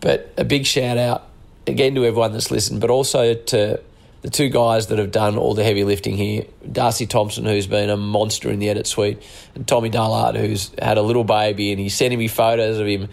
But 0.00 0.32
a 0.38 0.44
big 0.44 0.66
shout 0.66 0.96
out 0.96 1.26
again 1.66 1.94
to 1.96 2.04
everyone 2.04 2.32
that's 2.32 2.50
listened, 2.50 2.80
but 2.80 2.90
also 2.90 3.34
to 3.34 3.80
the 4.22 4.30
two 4.30 4.48
guys 4.48 4.86
that 4.86 4.98
have 4.98 5.10
done 5.10 5.36
all 5.36 5.54
the 5.54 5.64
heavy 5.64 5.84
lifting 5.84 6.16
here 6.16 6.46
Darcy 6.70 7.06
Thompson, 7.06 7.44
who's 7.44 7.66
been 7.66 7.90
a 7.90 7.96
monster 7.96 8.50
in 8.50 8.58
the 8.58 8.70
edit 8.70 8.86
suite, 8.86 9.22
and 9.54 9.66
Tommy 9.66 9.90
Dullard, 9.90 10.36
who's 10.36 10.70
had 10.80 10.96
a 10.96 11.02
little 11.02 11.24
baby, 11.24 11.72
and 11.72 11.80
he's 11.80 11.94
sending 11.94 12.18
me 12.18 12.28
photos 12.28 12.78
of 12.78 12.86
him 12.86 13.08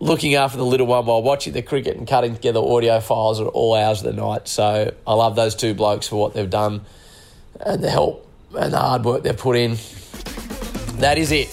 looking 0.00 0.34
after 0.34 0.58
the 0.58 0.64
little 0.64 0.86
one 0.86 1.06
while 1.06 1.22
watching 1.22 1.52
the 1.52 1.62
cricket 1.62 1.96
and 1.96 2.06
cutting 2.06 2.34
together 2.34 2.60
audio 2.60 3.00
files 3.00 3.40
at 3.40 3.46
all 3.46 3.74
hours 3.74 4.02
of 4.02 4.14
the 4.14 4.20
night. 4.20 4.48
So 4.48 4.94
I 5.06 5.14
love 5.14 5.36
those 5.36 5.54
two 5.54 5.74
blokes 5.74 6.08
for 6.08 6.16
what 6.16 6.34
they've 6.34 6.48
done 6.48 6.82
and 7.60 7.82
the 7.82 7.90
help 7.90 8.28
and 8.58 8.72
the 8.72 8.78
hard 8.78 9.04
work 9.04 9.22
they've 9.22 9.36
put 9.36 9.56
in. 9.56 9.76
That 10.98 11.18
is 11.18 11.32
it 11.32 11.48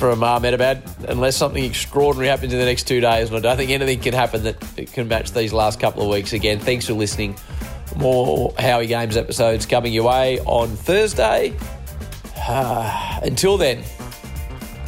from 0.00 0.24
Ahmedabad, 0.24 0.82
unless 1.08 1.36
something 1.36 1.62
extraordinary 1.62 2.28
happens 2.28 2.52
in 2.52 2.58
the 2.58 2.64
next 2.64 2.88
two 2.88 3.00
days. 3.00 3.28
And 3.28 3.36
I 3.36 3.40
don't 3.40 3.56
think 3.56 3.70
anything 3.70 4.00
can 4.00 4.14
happen 4.14 4.44
that 4.44 4.58
can 4.92 5.08
match 5.08 5.32
these 5.32 5.52
last 5.52 5.78
couple 5.78 6.02
of 6.02 6.08
weeks. 6.08 6.32
Again, 6.32 6.58
thanks 6.58 6.86
for 6.86 6.94
listening. 6.94 7.36
More 7.96 8.54
Howie 8.58 8.86
Games 8.86 9.16
episodes 9.16 9.66
coming 9.66 9.92
your 9.92 10.04
way 10.04 10.38
on 10.40 10.68
Thursday. 10.68 11.54
Uh, 12.36 13.20
until 13.22 13.58
then, 13.58 13.82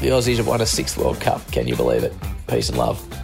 the 0.01 0.09
Aussies 0.09 0.39
have 0.39 0.47
won 0.47 0.61
a 0.61 0.67
sixth 0.67 0.97
World 0.97 1.21
Cup. 1.21 1.47
Can 1.53 1.69
you 1.69 1.77
believe 1.77 2.05
it? 2.05 2.15
Peace 2.47 2.71
and 2.71 2.79
love. 2.79 3.22